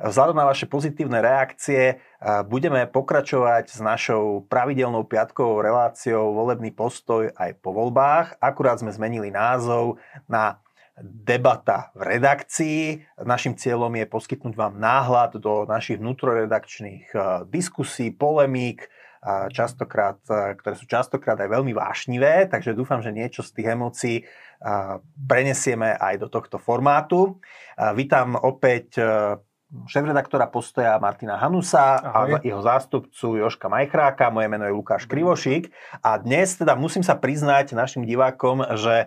Vzhľadom 0.00 0.32
na 0.32 0.48
vaše 0.48 0.64
pozitívne 0.64 1.20
reakcie 1.20 2.00
budeme 2.48 2.88
pokračovať 2.88 3.68
s 3.68 3.84
našou 3.84 4.48
pravidelnou 4.48 5.04
piatkovou 5.04 5.60
reláciou 5.60 6.32
Volebný 6.32 6.72
postoj 6.72 7.28
aj 7.36 7.60
po 7.60 7.76
voľbách. 7.76 8.40
Akurát 8.40 8.80
sme 8.80 8.96
zmenili 8.96 9.28
názov 9.28 10.00
na 10.24 10.64
debata 11.04 11.92
v 11.92 12.16
redakcii. 12.16 12.80
Našim 13.28 13.60
cieľom 13.60 13.92
je 13.92 14.08
poskytnúť 14.08 14.56
vám 14.56 14.80
náhľad 14.80 15.36
do 15.36 15.68
našich 15.68 16.00
vnútroredakčných 16.00 17.12
diskusí, 17.52 18.08
polemík, 18.08 18.88
častokrát, 19.52 20.16
ktoré 20.24 20.74
sú 20.80 20.88
častokrát 20.88 21.36
aj 21.36 21.60
veľmi 21.60 21.76
vášnivé, 21.76 22.48
takže 22.48 22.72
dúfam, 22.72 23.04
že 23.04 23.12
niečo 23.12 23.44
z 23.44 23.52
tých 23.52 23.68
emócií 23.68 24.16
prenesieme 25.28 25.92
aj 25.92 26.24
do 26.24 26.32
tohto 26.32 26.56
formátu. 26.56 27.36
Vítam 27.92 28.40
opäť 28.40 28.96
šéf-redaktora 29.86 30.50
Postoja 30.50 30.98
Martina 30.98 31.38
Hanusa 31.38 32.02
Ahoj. 32.02 32.34
a 32.34 32.40
jeho 32.42 32.62
zástupcu 32.62 33.36
Joška 33.36 33.68
Majchráka. 33.70 34.30
Moje 34.30 34.48
meno 34.50 34.66
je 34.66 34.74
Lukáš 34.74 35.06
Krivošík. 35.06 35.70
A 36.02 36.18
dnes 36.18 36.58
teda 36.58 36.74
musím 36.74 37.06
sa 37.06 37.14
priznať 37.14 37.78
našim 37.78 38.02
divákom, 38.02 38.66
že 38.74 39.06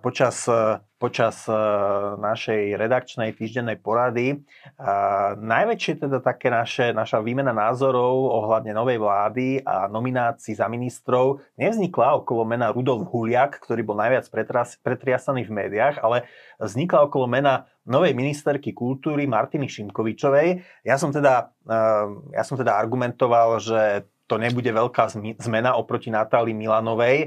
počas 0.00 0.48
e, 0.48 0.80
počas 0.98 1.46
uh, 1.46 2.18
našej 2.18 2.74
redakčnej 2.74 3.30
týždennej 3.38 3.78
porady. 3.78 4.42
Uh, 4.74 5.38
najväčšie 5.38 6.02
teda 6.02 6.18
také 6.18 6.50
naše, 6.50 6.90
naša 6.90 7.22
výmena 7.22 7.54
názorov 7.54 8.34
ohľadne 8.34 8.74
novej 8.74 8.98
vlády 8.98 9.62
a 9.62 9.86
nominácií 9.86 10.58
za 10.58 10.66
ministrov 10.66 11.38
nevznikla 11.54 12.18
okolo 12.18 12.42
mena 12.42 12.74
Rudolf 12.74 13.06
Huliak, 13.14 13.62
ktorý 13.62 13.86
bol 13.86 13.94
najviac 13.94 14.26
pretras, 14.26 14.74
pretriasaný 14.82 15.46
v 15.46 15.54
médiách, 15.54 16.02
ale 16.02 16.26
vznikla 16.58 17.06
okolo 17.06 17.30
mena 17.30 17.70
novej 17.86 18.12
ministerky 18.18 18.74
kultúry 18.74 19.30
Martiny 19.30 19.70
Šimkovičovej. 19.70 20.66
Ja 20.82 20.98
som 20.98 21.14
teda, 21.14 21.54
uh, 21.64 22.34
ja 22.34 22.42
som 22.42 22.58
teda 22.58 22.74
argumentoval, 22.74 23.62
že 23.62 24.10
to 24.28 24.36
nebude 24.36 24.68
veľká 24.68 25.08
zmena 25.40 25.74
oproti 25.80 26.12
Natálii 26.12 26.52
Milanovej. 26.52 27.16
E, 27.24 27.26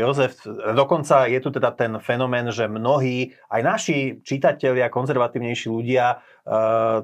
Jozef, 0.00 0.40
dokonca 0.72 1.28
je 1.28 1.36
tu 1.38 1.52
teda 1.52 1.76
ten 1.76 2.00
fenomén, 2.00 2.48
že 2.48 2.64
mnohí, 2.64 3.36
aj 3.52 3.60
naši 3.60 3.96
čitatelia, 4.24 4.88
konzervatívnejší 4.88 5.68
ľudia, 5.68 6.16
e, 6.16 6.16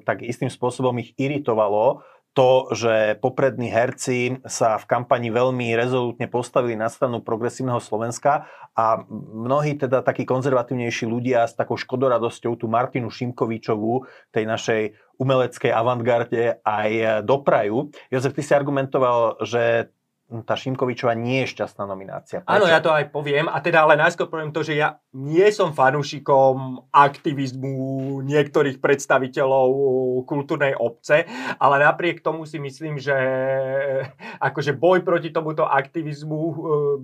tak 0.00 0.24
istým 0.24 0.48
spôsobom 0.48 0.96
ich 0.96 1.12
iritovalo, 1.20 2.00
to, 2.36 2.68
že 2.76 3.16
poprední 3.24 3.72
herci 3.72 4.44
sa 4.44 4.76
v 4.76 4.84
kampani 4.84 5.32
veľmi 5.32 5.72
rezolútne 5.72 6.28
postavili 6.28 6.76
na 6.76 6.92
stranu 6.92 7.24
progresívneho 7.24 7.80
Slovenska 7.80 8.44
a 8.76 9.00
mnohí 9.08 9.80
teda 9.80 10.04
takí 10.04 10.28
konzervatívnejší 10.28 11.08
ľudia 11.08 11.48
s 11.48 11.56
takou 11.56 11.80
škodoradosťou 11.80 12.60
tú 12.60 12.68
Martinu 12.68 13.08
Šimkovičovú, 13.08 14.04
tej 14.36 14.44
našej 14.44 14.82
umeleckej 15.16 15.72
avantgarde 15.72 16.60
aj 16.60 17.24
doprajú. 17.24 17.88
Jozef, 18.12 18.36
ty 18.36 18.44
si 18.44 18.52
argumentoval, 18.52 19.40
že 19.40 19.95
tá 20.42 20.58
Šimkovičová 20.58 21.14
nie 21.14 21.46
je 21.46 21.54
šťastná 21.54 21.86
nominácia. 21.86 22.42
Prečo? 22.42 22.50
Áno, 22.50 22.66
ja 22.66 22.82
to 22.82 22.90
aj 22.90 23.14
poviem. 23.14 23.46
A 23.46 23.62
teda 23.62 23.86
ale 23.86 23.94
najskôr 23.94 24.26
poviem 24.26 24.50
to, 24.50 24.66
že 24.66 24.74
ja 24.74 24.98
nie 25.14 25.46
som 25.54 25.70
fanúšikom 25.70 26.90
aktivizmu 26.90 28.18
niektorých 28.26 28.82
predstaviteľov 28.82 29.70
kultúrnej 30.26 30.74
obce, 30.74 31.30
ale 31.62 31.78
napriek 31.78 32.26
tomu 32.26 32.42
si 32.42 32.58
myslím, 32.58 32.98
že 32.98 33.14
akože 34.42 34.74
boj 34.74 35.06
proti 35.06 35.30
tomuto 35.30 35.62
aktivizmu 35.62 36.40
e, 36.42 36.54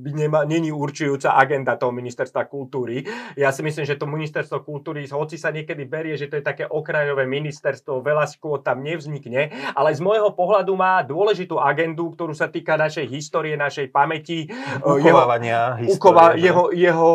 by 0.03 0.11
nema, 0.19 0.41
není 0.43 0.75
určujúca 0.75 1.39
agenda 1.39 1.79
toho 1.79 1.95
ministerstva 1.95 2.51
kultúry. 2.51 3.07
Ja 3.39 3.55
si 3.55 3.63
myslím, 3.63 3.87
že 3.87 3.95
to 3.95 4.11
ministerstvo 4.11 4.67
kultúry, 4.67 5.07
hoci 5.07 5.39
sa 5.39 5.55
niekedy 5.55 5.87
berie, 5.87 6.19
že 6.19 6.27
to 6.27 6.43
je 6.43 6.45
také 6.45 6.67
okrajové 6.67 7.23
ministerstvo, 7.31 8.03
veľa 8.03 8.27
škôl 8.27 8.67
tam 8.67 8.83
nevznikne, 8.83 9.55
ale 9.79 9.95
z 9.95 10.03
môjho 10.03 10.35
pohľadu 10.35 10.75
má 10.75 11.07
dôležitú 11.07 11.63
agendu, 11.63 12.11
ktorú 12.11 12.35
sa 12.35 12.51
týka 12.51 12.75
našej 12.75 13.12
histórie 13.13 13.55
našej 13.61 13.93
pamäti. 13.93 14.49
Uchovávania 14.81 15.77
jeho, 15.77 15.85
histórie. 15.85 16.41
Jeho, 16.41 16.65
jeho, 16.73 17.13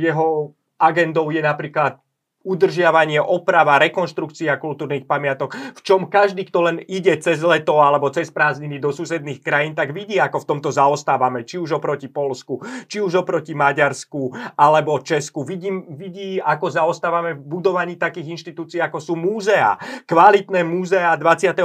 jeho 0.00 0.26
agendou 0.80 1.28
je 1.28 1.42
napríklad 1.44 2.00
udržiavanie, 2.48 3.20
oprava, 3.20 3.76
rekonštrukcia 3.76 4.56
kultúrnych 4.56 5.04
pamiatok, 5.04 5.52
v 5.52 5.80
čom 5.84 6.08
každý, 6.08 6.48
kto 6.48 6.58
len 6.64 6.76
ide 6.88 7.12
cez 7.20 7.44
leto 7.44 7.76
alebo 7.84 8.08
cez 8.08 8.32
prázdniny 8.32 8.80
do 8.80 8.88
susedných 8.88 9.44
krajín, 9.44 9.76
tak 9.76 9.92
vidí, 9.92 10.16
ako 10.16 10.40
v 10.40 10.48
tomto 10.56 10.70
zaostávame, 10.72 11.44
či 11.44 11.60
už 11.60 11.76
oproti 11.76 12.08
Polsku, 12.08 12.64
či 12.88 13.04
už 13.04 13.20
oproti 13.26 13.52
Maďarsku 13.52 14.56
alebo 14.56 14.96
Česku. 15.04 15.44
Vidím, 15.44 15.84
vidí, 15.92 16.40
ako 16.40 16.72
zaostávame 16.72 17.36
v 17.36 17.44
budovaní 17.44 18.00
takých 18.00 18.32
inštitúcií, 18.40 18.80
ako 18.80 18.98
sú 19.02 19.12
múzea, 19.18 19.76
kvalitné 20.08 20.64
múzea 20.64 21.12
21. 21.20 21.60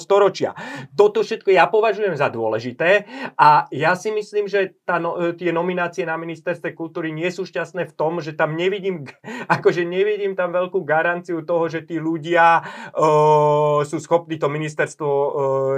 storočia. 0.00 0.56
Toto 0.96 1.20
všetko 1.20 1.52
ja 1.52 1.66
považujem 1.66 2.14
za 2.14 2.30
dôležité 2.30 3.04
a 3.36 3.66
ja 3.74 3.92
si 3.98 4.14
myslím, 4.14 4.46
že 4.46 4.78
tá, 4.86 5.02
no, 5.02 5.34
tie 5.34 5.50
nominácie 5.50 6.06
na 6.06 6.14
ministerstve 6.14 6.70
kultúry 6.72 7.10
nie 7.10 7.26
sú 7.34 7.42
šťastné 7.42 7.90
v 7.90 7.96
tom, 7.98 8.22
že 8.22 8.38
tam 8.38 8.54
nevidím, 8.54 9.04
akože 9.56 9.82
nevidím 9.82 10.21
nevidím 10.22 10.38
tam 10.38 10.54
veľkú 10.54 10.86
garanciu 10.86 11.42
toho, 11.42 11.66
že 11.66 11.82
tí 11.82 11.98
ľudia 11.98 12.62
uh, 12.62 13.82
sú 13.82 13.98
schopní 13.98 14.38
to 14.38 14.46
ministerstvo 14.46 15.10
uh, 15.10 15.30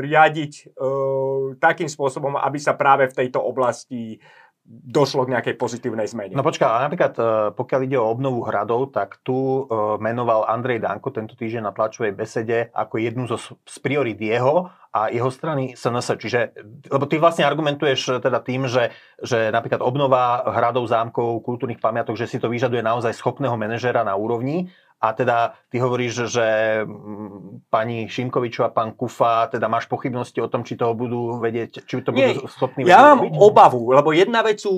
riadiť 0.05 0.77
uh, 0.77 1.57
takým 1.57 1.89
spôsobom, 1.89 2.37
aby 2.37 2.61
sa 2.61 2.77
práve 2.77 3.09
v 3.09 3.25
tejto 3.25 3.41
oblasti 3.41 4.21
došlo 4.65 5.29
k 5.29 5.37
nejakej 5.37 5.55
pozitívnej 5.61 6.09
zmene. 6.09 6.33
No 6.33 6.41
počká, 6.41 6.81
napríklad 6.81 7.13
pokiaľ 7.53 7.81
ide 7.85 8.01
o 8.01 8.09
obnovu 8.09 8.41
hradov, 8.49 8.97
tak 8.97 9.21
tu 9.21 9.69
menoval 10.01 10.49
Andrej 10.49 10.81
Danko 10.81 11.13
tento 11.13 11.37
týždeň 11.37 11.69
na 11.69 11.73
tlačovej 11.77 12.17
besede 12.17 12.73
ako 12.73 12.97
jednu 12.97 13.29
zo, 13.29 13.37
z 13.45 13.77
priorit 13.85 14.17
jeho 14.17 14.73
a 14.95 15.13
jeho 15.13 15.29
strany 15.29 15.77
SNS. 15.77 16.17
Čiže, 16.17 16.41
lebo 16.89 17.05
ty 17.05 17.21
vlastne 17.21 17.45
argumentuješ 17.45 18.25
teda 18.25 18.41
tým, 18.41 18.65
že, 18.65 18.95
že 19.21 19.53
napríklad 19.53 19.85
obnova 19.85 20.49
hradov, 20.49 20.89
zámkov, 20.89 21.45
kultúrnych 21.45 21.83
pamiatok, 21.83 22.17
že 22.17 22.31
si 22.31 22.41
to 22.41 22.49
vyžaduje 22.49 22.81
naozaj 22.81 23.13
schopného 23.13 23.59
manažera 23.61 24.01
na 24.01 24.17
úrovni 24.17 24.73
a 25.05 25.13
teda 25.13 25.53
ty 25.69 25.77
hovoríš, 25.77 26.33
že 26.33 26.47
mm, 26.89 27.69
pani 27.69 28.09
Šimkovičová, 28.09 28.73
pán 28.73 28.97
Kufa, 28.97 29.53
teda 29.53 29.69
máš 29.69 29.85
pochybnosti 29.85 30.41
o 30.41 30.49
tom, 30.49 30.65
či 30.65 30.81
toho 30.81 30.97
budú 30.97 31.37
vedieť, 31.37 31.85
či 31.85 32.01
to 32.01 32.09
Nie, 32.17 32.33
budú 32.33 32.49
schopní 32.49 32.89
Ja 32.89 33.13
mám 33.13 33.29
robiť? 33.29 33.37
obavu, 33.37 33.93
lebo 33.93 34.17
jedna 34.17 34.41
vec 34.41 34.65
sú 34.65 34.73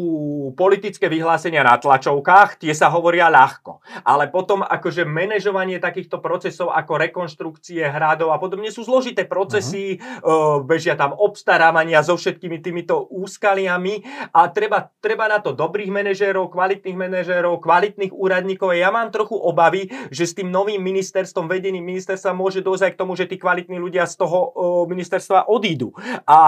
politické 0.58 1.06
vyhlásenia 1.06 1.62
na 1.62 1.78
tlačovkách, 1.78 2.58
tie 2.58 2.74
sa 2.74 2.90
hovoria 2.90 3.30
ľahko. 3.30 3.78
Ale 4.02 4.26
potom 4.26 4.66
akože 4.66 5.06
manažovanie 5.06 5.78
takýchto 5.78 6.18
procesov 6.18 6.74
ako 6.74 6.98
rekonštrukcie 7.06 7.86
hradov 7.86 8.34
a 8.34 8.42
podobne 8.42 8.74
sú 8.74 8.82
zložité 8.82 9.28
procesy, 9.30 10.02
uh-huh. 10.02 10.66
bežia 10.66 10.98
tam 10.98 11.14
obstarávania 11.14 12.02
so 12.02 12.18
všetkými 12.18 12.58
týmito 12.58 13.06
úskaliami 13.14 14.02
a 14.34 14.50
treba, 14.50 14.90
treba 14.98 15.30
na 15.30 15.38
to 15.38 15.54
dobrých 15.54 15.92
manažérov, 15.92 16.50
kvalitných 16.50 16.98
manažérov, 16.98 17.62
kvalitných 17.62 18.10
úradníkov. 18.10 18.74
Ja 18.74 18.90
mám 18.90 19.14
trochu 19.14 19.36
obavy, 19.36 19.92
že 20.16 20.32
s 20.32 20.32
tým 20.32 20.48
novým 20.48 20.80
ministerstvom, 20.80 21.44
vedením 21.44 21.84
ministerstva 21.84 22.32
môže 22.32 22.64
dôjsť 22.64 22.84
aj 22.88 22.92
k 22.96 23.00
tomu, 23.04 23.12
že 23.12 23.28
tí 23.28 23.36
kvalitní 23.36 23.76
ľudia 23.76 24.08
z 24.08 24.16
toho 24.16 24.56
ministerstva 24.88 25.52
odídu. 25.52 25.92
A 26.24 26.38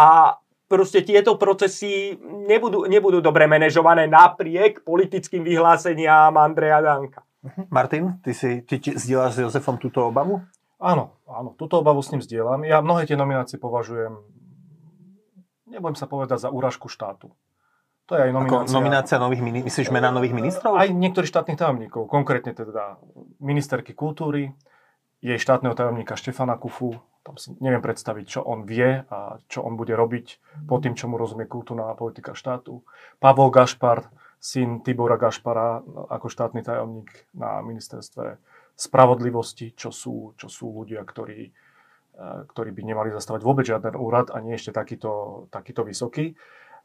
proste 0.68 1.04
tieto 1.04 1.36
procesy 1.36 2.16
nebudú, 2.48 2.88
nebudú 2.88 3.20
dobre 3.20 3.44
manažované 3.44 4.08
napriek 4.08 4.80
politickým 4.84 5.44
vyhláseniam 5.44 6.32
Andreja 6.36 6.80
Danka. 6.80 7.20
Mhm. 7.44 7.62
Martin, 7.70 8.04
ty 8.24 8.32
si 8.34 8.64
ty, 8.64 8.80
ty 8.80 8.96
zdieľaš 8.96 9.32
s 9.36 9.38
Jozefom 9.44 9.76
túto 9.76 10.02
obavu? 10.08 10.42
Áno, 10.78 11.18
áno, 11.26 11.58
túto 11.58 11.82
obavu 11.82 11.98
s 12.02 12.14
ním 12.14 12.22
zdieľam. 12.22 12.62
Ja 12.62 12.78
mnohé 12.78 13.06
tie 13.06 13.18
nominácie 13.18 13.58
považujem, 13.58 14.14
nebudem 15.66 15.98
sa 15.98 16.06
povedať, 16.06 16.46
za 16.46 16.54
úražku 16.54 16.86
štátu. 16.86 17.34
To 18.08 18.16
je 18.16 18.22
aj 18.24 18.32
nominácia. 18.32 18.72
Ako 18.72 18.76
nominácia 18.80 19.16
nových, 19.20 19.42
myslíš 19.44 19.92
mena 19.92 20.08
nových 20.08 20.32
ministrov? 20.32 20.80
Aj 20.80 20.88
niektorých 20.88 21.28
štátnych 21.28 21.60
tajomníkov, 21.60 22.08
konkrétne 22.08 22.56
teda 22.56 22.96
ministerky 23.36 23.92
kultúry, 23.92 24.56
jej 25.20 25.36
štátneho 25.36 25.76
tajomníka 25.76 26.16
Štefana 26.16 26.56
Kufu, 26.56 26.96
tam 27.20 27.36
si 27.36 27.52
neviem 27.60 27.84
predstaviť, 27.84 28.24
čo 28.24 28.40
on 28.40 28.64
vie 28.64 29.04
a 29.04 29.36
čo 29.52 29.60
on 29.60 29.76
bude 29.76 29.92
robiť 29.92 30.40
po 30.64 30.80
tým, 30.80 30.96
čo 30.96 31.12
mu 31.12 31.20
rozumie 31.20 31.44
kultúrna 31.44 31.92
politika 31.92 32.32
štátu. 32.32 32.80
Pavol 33.20 33.52
Gašpar, 33.52 34.08
syn 34.40 34.80
Tibora 34.80 35.20
Gašpara 35.20 35.84
ako 36.08 36.32
štátny 36.32 36.64
tajomník 36.64 37.28
na 37.36 37.60
ministerstve 37.60 38.40
spravodlivosti, 38.72 39.76
čo 39.76 39.92
sú, 39.92 40.32
čo 40.40 40.48
sú 40.48 40.72
ľudia, 40.72 41.04
ktorí 41.04 41.52
ktorí 42.18 42.74
by 42.74 42.82
nemali 42.82 43.14
zastávať 43.14 43.46
vôbec 43.46 43.62
žiaden 43.62 43.94
úrad 43.94 44.34
a 44.34 44.42
nie 44.42 44.58
ešte 44.58 44.74
takýto, 44.74 45.46
takýto 45.54 45.86
vysoký. 45.86 46.34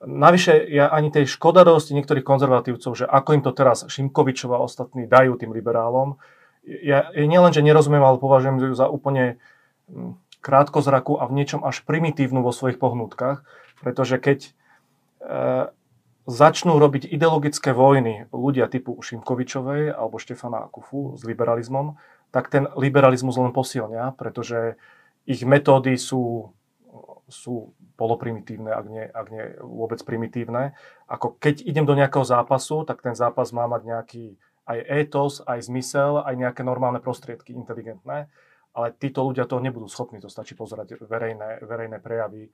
Navyše, 0.04 0.68
ja 0.68 0.92
ani 0.92 1.10
tej 1.16 1.32
škodarosti 1.32 1.96
niektorých 1.96 2.28
konzervatívcov, 2.28 2.92
že 2.92 3.08
ako 3.08 3.30
im 3.40 3.44
to 3.44 3.56
teraz 3.56 3.88
Šimkovičova 3.88 4.60
a 4.60 4.66
ostatní 4.68 5.08
dajú 5.08 5.40
tým 5.40 5.56
liberálom, 5.56 6.20
ja, 6.64 7.12
nielen, 7.12 7.52
že 7.52 7.64
nerozumiem, 7.64 8.04
ale 8.04 8.20
považujem 8.20 8.60
ju 8.60 8.76
za 8.76 8.88
úplne 8.88 9.40
hm, 9.92 10.16
krátkozrakú 10.40 11.20
a 11.20 11.28
v 11.28 11.36
niečom 11.40 11.64
až 11.64 11.84
primitívnu 11.84 12.44
vo 12.44 12.52
svojich 12.56 12.80
pohnutkách, 12.80 13.44
pretože 13.80 14.20
keď 14.20 14.40
e, 14.44 14.50
začnú 16.28 16.80
robiť 16.80 17.08
ideologické 17.08 17.76
vojny 17.76 18.32
ľudia 18.32 18.72
typu 18.72 18.96
Šimkovičovej 19.00 19.92
alebo 19.92 20.20
Štefana 20.20 20.72
Kufu 20.72 21.20
s 21.20 21.28
liberalizmom, 21.28 22.00
tak 22.32 22.48
ten 22.48 22.72
liberalizmus 22.80 23.36
len 23.36 23.52
posilňa, 23.52 24.16
pretože 24.16 24.80
ich 25.28 25.44
metódy 25.44 25.96
sú, 26.00 26.52
sú 27.32 27.72
poloprimitívne, 27.96 28.72
ak 28.72 28.86
nie, 28.90 29.04
ak 29.04 29.28
nie 29.32 29.44
vôbec 29.64 30.00
primitívne. 30.04 30.76
Ako 31.08 31.40
keď 31.40 31.64
idem 31.64 31.88
do 31.88 31.96
nejakého 31.96 32.28
zápasu, 32.28 32.84
tak 32.84 33.00
ten 33.00 33.16
zápas 33.16 33.56
má 33.56 33.68
mať 33.68 33.82
nejaký 33.84 34.26
aj 34.64 34.80
étos, 34.88 35.34
aj 35.44 35.68
zmysel, 35.68 36.24
aj 36.24 36.36
nejaké 36.40 36.64
normálne 36.64 37.04
prostriedky 37.04 37.52
inteligentné, 37.52 38.32
ale 38.74 38.88
títo 38.96 39.28
ľudia 39.28 39.44
toho 39.44 39.60
nebudú 39.60 39.92
schopní, 39.92 40.24
to 40.24 40.32
stačí 40.32 40.56
pozerať 40.56 41.04
verejné, 41.04 41.62
verejné 41.68 42.00
prejavy 42.00 42.48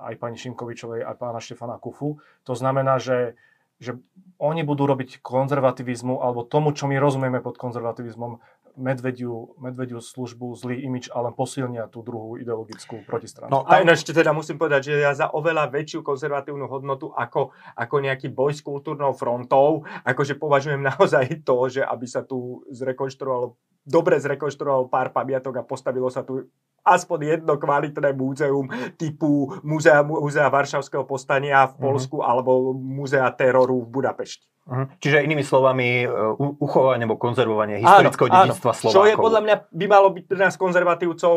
aj 0.00 0.16
pani 0.16 0.40
Šimkovičovej, 0.40 1.04
aj 1.04 1.16
pána 1.20 1.38
Štefana 1.38 1.76
Kufu. 1.76 2.16
To 2.48 2.56
znamená, 2.56 2.96
že, 2.96 3.36
že 3.76 4.00
oni 4.40 4.64
budú 4.64 4.88
robiť 4.88 5.20
konzervativizmu 5.20 6.24
alebo 6.24 6.48
tomu, 6.48 6.72
čo 6.72 6.88
my 6.88 6.96
rozumieme 6.96 7.44
pod 7.44 7.60
konzervativizmom, 7.60 8.40
medvediu, 8.76 9.54
medvediu 9.58 9.98
službu, 9.98 10.54
zlý 10.54 10.82
imič, 10.86 11.10
ale 11.10 11.34
posilnia 11.34 11.90
tú 11.90 12.02
druhú 12.04 12.38
ideologickú 12.38 13.02
protistranu. 13.06 13.50
No 13.50 13.60
a 13.66 13.82
ešte 13.82 14.14
teda 14.14 14.30
musím 14.30 14.60
povedať, 14.60 14.92
že 14.92 14.94
ja 15.02 15.12
za 15.14 15.30
oveľa 15.30 15.70
väčšiu 15.70 16.04
konzervatívnu 16.06 16.66
hodnotu 16.70 17.10
ako, 17.10 17.54
ako 17.74 17.96
nejaký 17.98 18.30
boj 18.30 18.52
s 18.54 18.62
kultúrnou 18.62 19.16
frontou, 19.16 19.82
akože 20.06 20.38
považujem 20.38 20.82
naozaj 20.94 21.42
to, 21.42 21.56
že 21.66 21.82
aby 21.82 22.06
sa 22.06 22.22
tu 22.22 22.62
zrekonštruovalo 22.70 23.58
dobre 23.80 24.20
zrekonštruoval 24.20 24.92
pár 24.92 25.08
pamiatok 25.10 25.60
a 25.60 25.66
postavilo 25.66 26.12
sa 26.12 26.20
tu 26.20 26.46
aspoň 26.84 27.18
jedno 27.38 27.54
kvalitné 27.60 28.12
múzeum 28.16 28.66
typu 28.96 29.52
Múzea, 29.62 30.02
múzea 30.02 30.48
Varšavského 30.48 31.04
postania 31.04 31.68
v 31.70 31.74
mhm. 31.76 31.80
Polsku 31.80 32.16
mm-hmm. 32.20 32.30
alebo 32.30 32.50
Múzea 32.74 33.28
teroru 33.36 33.84
v 33.84 33.88
Budapešti. 33.88 34.46
Mm-hmm. 34.70 34.86
Čiže 35.02 35.24
inými 35.24 35.44
slovami 35.44 36.04
uh, 36.04 36.36
uchovanie 36.62 37.02
alebo 37.02 37.18
konzervovanie 37.18 37.80
historického 37.82 38.28
áno, 38.30 38.54
dedictva 38.54 38.70
Slovákov. 38.76 38.94
Čo 38.94 39.08
je 39.08 39.16
podľa 39.16 39.40
mňa 39.42 39.56
by 39.72 39.86
malo 39.88 40.08
byť 40.14 40.24
pre 40.30 40.38
nás 40.38 40.54
konzervatívcov 40.54 41.36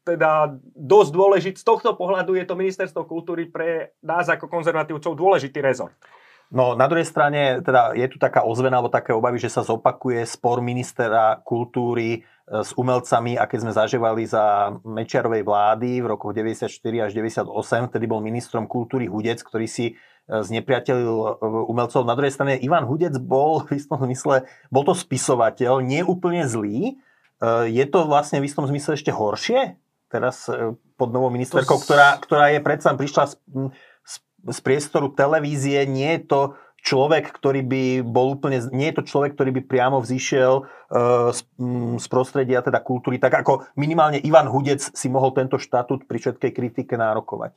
teda 0.00 0.56
dosť 0.74 1.10
dôležitý. 1.12 1.56
Z 1.60 1.66
tohto 1.66 1.92
pohľadu 1.92 2.32
je 2.34 2.44
to 2.48 2.56
ministerstvo 2.56 3.04
kultúry 3.04 3.52
pre 3.52 3.94
nás 4.00 4.26
ako 4.32 4.48
konzervatívcov 4.48 5.12
dôležitý 5.12 5.60
rezort. 5.60 5.92
No 6.50 6.74
na 6.74 6.90
druhej 6.90 7.06
strane 7.06 7.62
teda 7.62 7.94
je 7.94 8.10
tu 8.10 8.18
taká 8.18 8.42
ozvena 8.42 8.82
alebo 8.82 8.90
také 8.90 9.14
obavy, 9.14 9.38
že 9.38 9.54
sa 9.54 9.62
zopakuje 9.62 10.26
spor 10.26 10.58
ministera 10.58 11.38
kultúry 11.46 12.08
e, 12.10 12.20
s 12.50 12.74
umelcami, 12.74 13.38
aké 13.38 13.62
sme 13.62 13.70
zažívali 13.70 14.26
za 14.26 14.74
Mečiarovej 14.82 15.46
vlády 15.46 16.02
v 16.02 16.10
rokoch 16.10 16.34
94 16.34 16.66
až 17.06 17.10
98. 17.14 17.46
Vtedy 17.94 18.04
bol 18.10 18.18
ministrom 18.18 18.66
kultúry 18.66 19.06
Hudec, 19.06 19.38
ktorý 19.46 19.70
si 19.70 19.94
e, 19.94 20.02
znepriatelil 20.26 21.06
e, 21.06 21.28
umelcov. 21.70 22.02
Na 22.02 22.18
druhej 22.18 22.34
strane 22.34 22.58
Ivan 22.58 22.82
Hudec 22.82 23.14
bol 23.22 23.62
v 23.70 23.78
istom 23.78 24.02
zmysle, 24.02 24.42
bol 24.74 24.82
to 24.82 24.98
spisovateľ, 24.98 25.78
nie 25.86 26.02
úplne 26.02 26.50
zlý. 26.50 26.98
Je 27.72 27.86
to 27.88 28.04
vlastne 28.04 28.36
v 28.36 28.52
istom 28.52 28.68
zmysle 28.68 29.00
ešte 29.00 29.08
horšie? 29.16 29.80
Teraz 30.12 30.44
pod 31.00 31.08
novou 31.08 31.32
ministerkou, 31.32 31.80
to... 31.80 31.88
ktorá, 31.88 32.20
ktorá 32.20 32.52
je 32.52 32.60
predsa 32.60 32.92
prišla 32.92 33.32
z 33.32 33.34
priestoru 34.44 35.12
televízie, 35.12 35.84
nie 35.84 36.16
je 36.18 36.22
to 36.24 36.40
človek, 36.80 37.28
ktorý 37.28 37.60
by 37.60 37.82
bol 38.00 38.40
úplne, 38.40 38.64
nie 38.72 38.88
je 38.88 38.96
to 39.00 39.04
človek, 39.04 39.36
ktorý 39.36 39.50
by 39.60 39.62
priamo 39.68 40.00
vzýšiel 40.00 40.52
uh, 40.64 41.28
z, 41.32 41.40
z 42.00 42.06
prostredia 42.08 42.64
teda 42.64 42.80
kultúry, 42.80 43.20
tak 43.20 43.36
ako 43.36 43.68
minimálne 43.76 44.16
Ivan 44.20 44.48
Hudec 44.48 44.80
si 44.80 45.12
mohol 45.12 45.36
tento 45.36 45.60
štatút 45.60 46.08
pri 46.08 46.16
všetkej 46.16 46.50
kritike 46.56 46.96
nárokovať. 46.96 47.52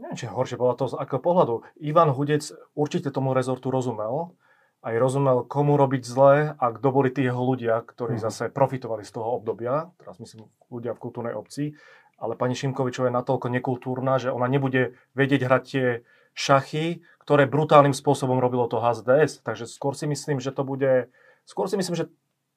Neviem, 0.00 0.16
či 0.16 0.26
horšie 0.26 0.56
bola 0.56 0.74
to 0.74 0.88
z 0.88 0.96
akého 0.96 1.20
pohľadu. 1.20 1.62
Ivan 1.78 2.10
Hudec 2.10 2.42
určite 2.72 3.12
tomu 3.12 3.36
rezortu 3.36 3.68
rozumel, 3.68 4.32
aj 4.80 4.96
rozumel, 4.96 5.44
komu 5.44 5.76
robiť 5.76 6.02
zle 6.08 6.56
a 6.56 6.64
kto 6.72 6.88
boli 6.88 7.12
tí 7.12 7.28
jeho 7.28 7.44
ľudia, 7.44 7.84
ktorí 7.84 8.16
mm. 8.16 8.24
zase 8.24 8.48
profitovali 8.48 9.04
z 9.04 9.12
toho 9.12 9.36
obdobia, 9.36 9.92
teraz 10.00 10.16
myslím 10.16 10.48
ľudia 10.72 10.96
v 10.96 11.02
kultúrnej 11.04 11.36
obci, 11.36 11.76
ale 12.20 12.36
pani 12.36 12.52
Šimkovičová 12.52 13.08
je 13.08 13.16
natoľko 13.16 13.48
nekultúrna, 13.48 14.20
že 14.20 14.28
ona 14.28 14.44
nebude 14.46 14.94
vedieť 15.16 15.40
hrať 15.48 15.62
tie 15.64 15.86
šachy, 16.36 17.02
ktoré 17.24 17.48
brutálnym 17.48 17.96
spôsobom 17.96 18.38
robilo 18.38 18.68
to 18.68 18.78
HZDS. 18.78 19.40
Takže 19.40 19.64
skôr 19.64 19.96
si 19.96 20.04
myslím, 20.04 20.38
že 20.38 20.52
to 20.52 20.62
bude, 20.62 21.08
skôr 21.48 21.66
si 21.66 21.80
myslím, 21.80 21.96
že 21.96 22.06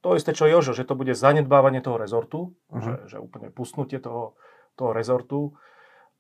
to 0.03 0.19
isté, 0.19 0.35
čo 0.35 0.51
Jožo, 0.51 0.75
že 0.75 0.83
to 0.83 0.99
bude 0.99 1.15
zanedbávanie 1.15 1.79
toho 1.79 1.95
rezortu, 1.95 2.51
uh-huh. 2.67 3.07
že, 3.07 3.15
že 3.15 3.17
úplne 3.23 3.47
pustnutie 3.49 4.03
toho, 4.03 4.35
toho 4.75 4.91
rezortu 4.91 5.55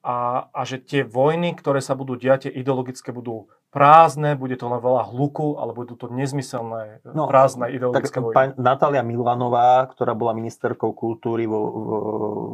a, 0.03 0.51
a 0.51 0.61
že 0.67 0.83
tie 0.83 1.07
vojny, 1.07 1.55
ktoré 1.55 1.79
sa 1.79 1.95
budú 1.95 2.19
diať, 2.19 2.51
tie 2.51 2.53
ideologické 2.59 3.15
budú 3.15 3.47
prázdne, 3.73 4.37
bude 4.37 4.53
to 4.53 4.69
len 4.69 4.77
veľa 4.77 5.09
hluku, 5.09 5.57
ale 5.57 5.73
budú 5.73 5.97
to 5.97 6.11
nezmyselné, 6.13 7.01
no, 7.09 7.25
prázdne 7.25 7.73
ideologické 7.73 8.21
tak, 8.21 8.23
vojny. 8.23 8.53
Natália 8.61 9.01
Milanová, 9.01 9.89
ktorá 9.89 10.13
bola 10.13 10.37
ministerkou 10.37 10.93
kultúry 10.93 11.49
vo, 11.49 11.59
v, 11.65 11.75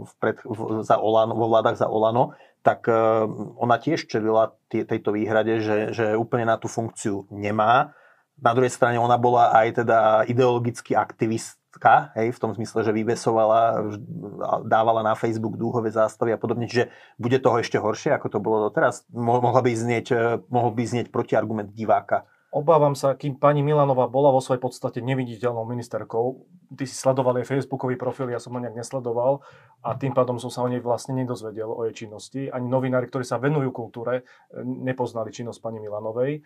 v, 0.07 0.11
pred, 0.15 0.37
v, 0.47 0.79
za 0.87 0.95
Olano, 0.95 1.35
vo 1.35 1.51
vládach 1.51 1.75
za 1.75 1.91
Olano, 1.91 2.31
tak 2.63 2.87
uh, 2.87 3.27
ona 3.59 3.75
tiež 3.75 4.07
čelila 4.07 4.55
tejto 4.71 5.11
výhrade, 5.11 5.59
že, 5.59 5.91
že 5.91 6.15
úplne 6.15 6.47
na 6.47 6.55
tú 6.55 6.71
funkciu 6.71 7.27
nemá. 7.27 7.91
Na 8.39 8.55
druhej 8.55 8.71
strane 8.71 8.95
ona 8.95 9.19
bola 9.19 9.51
aj 9.51 9.83
teda 9.83 10.23
ideologický 10.31 10.95
aktivist, 10.95 11.58
Ka, 11.77 12.09
hej, 12.17 12.33
v 12.33 12.41
tom 12.41 12.51
zmysle, 12.57 12.81
že 12.81 12.89
vyvesovala, 12.89 13.85
dávala 14.65 15.05
na 15.05 15.13
Facebook 15.13 15.53
dúhové 15.53 15.93
zástavy 15.93 16.33
a 16.33 16.41
podobne, 16.41 16.65
že 16.65 16.89
bude 17.21 17.37
toho 17.37 17.61
ešte 17.61 17.77
horšie, 17.77 18.09
ako 18.17 18.27
to 18.33 18.39
bolo 18.41 18.57
doteraz. 18.73 19.05
Mohla 19.13 19.61
by 19.61 19.71
znieť, 19.77 20.07
e, 20.09 20.17
mohol 20.49 20.73
by 20.73 20.83
znieť 20.89 21.13
protiargument 21.13 21.69
diváka. 21.69 22.25
Obávam 22.49 22.97
sa, 22.97 23.13
kým 23.13 23.37
pani 23.37 23.61
Milanová 23.61 24.09
bola 24.09 24.33
vo 24.33 24.41
svojej 24.41 24.57
podstate 24.57 25.05
neviditeľnou 25.05 25.69
ministerkou, 25.69 26.49
ty 26.73 26.89
si 26.89 26.97
sledoval 26.97 27.37
jej 27.37 27.45
facebookový 27.45 27.93
profil, 27.93 28.33
ja 28.33 28.41
som 28.41 28.57
ho 28.57 28.59
nejak 28.59 28.73
nesledoval 28.73 29.45
a 29.85 29.93
tým 29.93 30.17
pádom 30.17 30.41
som 30.41 30.49
sa 30.49 30.65
o 30.65 30.69
nej 30.73 30.81
vlastne 30.81 31.13
nedozvedel, 31.13 31.69
o 31.69 31.85
jej 31.85 31.93
činnosti. 31.93 32.49
Ani 32.49 32.65
novinári, 32.65 33.05
ktorí 33.05 33.21
sa 33.21 33.37
venujú 33.37 33.69
kultúre, 33.69 34.25
e, 34.25 34.65
nepoznali 34.65 35.29
činnosť 35.29 35.61
pani 35.61 35.77
Milanovej 35.77 36.41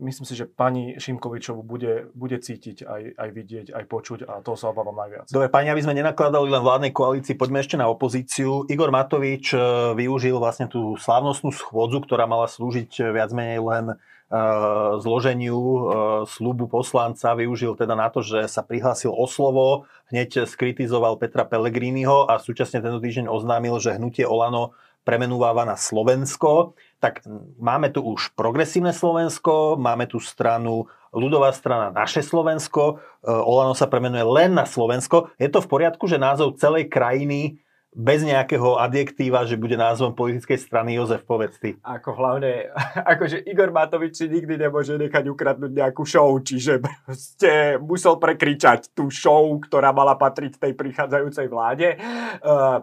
myslím 0.00 0.24
si, 0.24 0.34
že 0.34 0.48
pani 0.48 0.96
Šimkovičovu 0.96 1.60
bude, 1.60 2.08
bude 2.16 2.40
cítiť, 2.40 2.80
aj, 2.80 3.02
aj 3.12 3.28
vidieť, 3.28 3.66
aj 3.76 3.84
počuť 3.84 4.18
a 4.24 4.40
toho 4.40 4.56
sa 4.56 4.72
obávam 4.72 4.96
najviac. 4.96 5.28
Dobre, 5.28 5.52
pani, 5.52 5.68
aby 5.68 5.84
sme 5.84 6.00
nenakladali 6.00 6.48
len 6.48 6.64
vládnej 6.64 6.92
koalícii, 6.96 7.36
poďme 7.36 7.60
ešte 7.60 7.76
na 7.76 7.84
opozíciu. 7.92 8.64
Igor 8.72 8.88
Matovič 8.88 9.52
e, 9.52 9.60
využil 10.00 10.40
vlastne 10.40 10.64
tú 10.64 10.96
slávnostnú 10.96 11.52
schôdzu, 11.52 12.00
ktorá 12.08 12.24
mala 12.24 12.48
slúžiť 12.48 13.12
viac 13.12 13.30
menej 13.36 13.60
len 13.60 13.86
uh, 13.94 14.96
zloženiu 15.00 15.58
uh, 15.60 15.84
slubu 16.24 16.64
poslanca. 16.64 17.36
Využil 17.36 17.76
teda 17.76 17.92
na 17.92 18.08
to, 18.08 18.24
že 18.24 18.48
sa 18.48 18.64
prihlásil 18.64 19.12
o 19.12 19.26
slovo, 19.28 19.84
hneď 20.08 20.48
skritizoval 20.48 21.20
Petra 21.20 21.44
Pellegriniho 21.44 22.32
a 22.32 22.40
súčasne 22.40 22.80
tento 22.80 22.98
týždeň 23.02 23.28
oznámil, 23.28 23.76
že 23.76 23.96
hnutie 24.00 24.24
Olano 24.24 24.72
premenúváva 25.04 25.68
na 25.68 25.76
Slovensko, 25.76 26.74
tak 26.98 27.20
máme 27.60 27.92
tu 27.92 28.00
už 28.00 28.32
progresívne 28.32 28.96
Slovensko, 28.96 29.76
máme 29.76 30.08
tu 30.08 30.16
stranu 30.18 30.88
ľudová 31.14 31.54
strana 31.54 31.94
Naše 31.94 32.26
Slovensko, 32.26 32.98
e, 33.22 33.30
Olano 33.30 33.76
sa 33.76 33.86
premenuje 33.86 34.24
len 34.26 34.56
na 34.56 34.66
Slovensko. 34.66 35.30
Je 35.38 35.46
to 35.46 35.62
v 35.62 35.70
poriadku, 35.70 36.10
že 36.10 36.18
názov 36.18 36.58
celej 36.58 36.90
krajiny 36.90 37.62
bez 37.94 38.26
nejakého 38.26 38.74
adjektíva, 38.82 39.46
že 39.46 39.54
bude 39.54 39.78
názvom 39.78 40.18
politickej 40.18 40.58
strany 40.58 40.98
Jozef, 40.98 41.22
povedz 41.22 41.62
ty. 41.62 41.78
Ako 41.86 42.18
hlavne, 42.18 42.74
akože 43.14 43.46
Igor 43.46 43.70
Matovič 43.70 44.18
si 44.18 44.26
nikdy 44.26 44.58
nemôže 44.58 44.98
nechať 44.98 45.30
ukradnúť 45.30 45.70
nejakú 45.70 46.02
show, 46.02 46.26
čiže 46.42 46.82
ste 47.14 47.78
musel 47.78 48.18
prekričať 48.18 48.90
tú 48.90 49.06
show, 49.14 49.46
ktorá 49.62 49.94
mala 49.94 50.18
patriť 50.18 50.58
tej 50.58 50.74
prichádzajúcej 50.74 51.46
vláde. 51.46 51.94
Uh, 52.42 52.82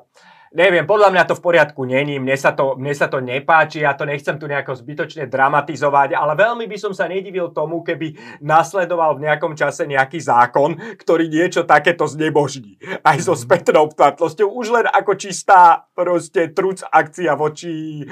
neviem, 0.51 0.83
podľa 0.83 1.15
mňa 1.15 1.23
to 1.31 1.35
v 1.39 1.43
poriadku 1.43 1.81
není, 1.87 2.19
mne 2.19 2.35
sa, 2.35 2.51
to, 2.51 2.75
mne 2.75 2.91
sa 2.91 3.07
to 3.07 3.23
nepáči, 3.23 3.83
ja 3.87 3.95
to 3.95 4.03
nechcem 4.03 4.35
tu 4.35 4.51
nejako 4.51 4.75
zbytočne 4.75 5.25
dramatizovať, 5.31 6.11
ale 6.15 6.35
veľmi 6.35 6.67
by 6.67 6.77
som 6.77 6.91
sa 6.91 7.07
nedivil 7.07 7.55
tomu, 7.55 7.81
keby 7.81 8.39
nasledoval 8.43 9.15
v 9.15 9.31
nejakom 9.31 9.55
čase 9.55 9.87
nejaký 9.87 10.19
zákon, 10.19 10.75
ktorý 10.99 11.31
niečo 11.31 11.63
takéto 11.63 12.03
znebožní. 12.03 12.75
Aj 12.99 13.15
so 13.23 13.31
mhm. 13.31 13.41
spätnou 13.47 13.85
platnosťou, 13.95 14.51
už 14.51 14.67
len 14.75 14.85
ako 14.91 15.15
čistá 15.15 15.87
proste 15.95 16.51
truc 16.51 16.83
akcia 16.83 17.33
voči 17.39 18.03
e, 18.03 18.05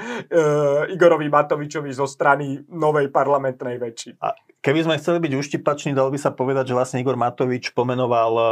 Igorovi 0.96 1.28
Matovičovi 1.28 1.92
zo 1.92 2.08
strany 2.08 2.64
novej 2.72 3.12
parlamentnej 3.12 3.76
väčšiny. 3.76 4.16
A 4.24 4.32
keby 4.64 4.88
sme 4.88 4.96
chceli 4.96 5.18
byť 5.20 5.32
uštipační, 5.36 5.92
dalo 5.92 6.08
by 6.08 6.18
sa 6.20 6.32
povedať, 6.32 6.72
že 6.72 6.76
vlastne 6.76 7.00
Igor 7.04 7.20
Matovič 7.20 7.76
pomenoval 7.76 8.32
e, 8.32 8.48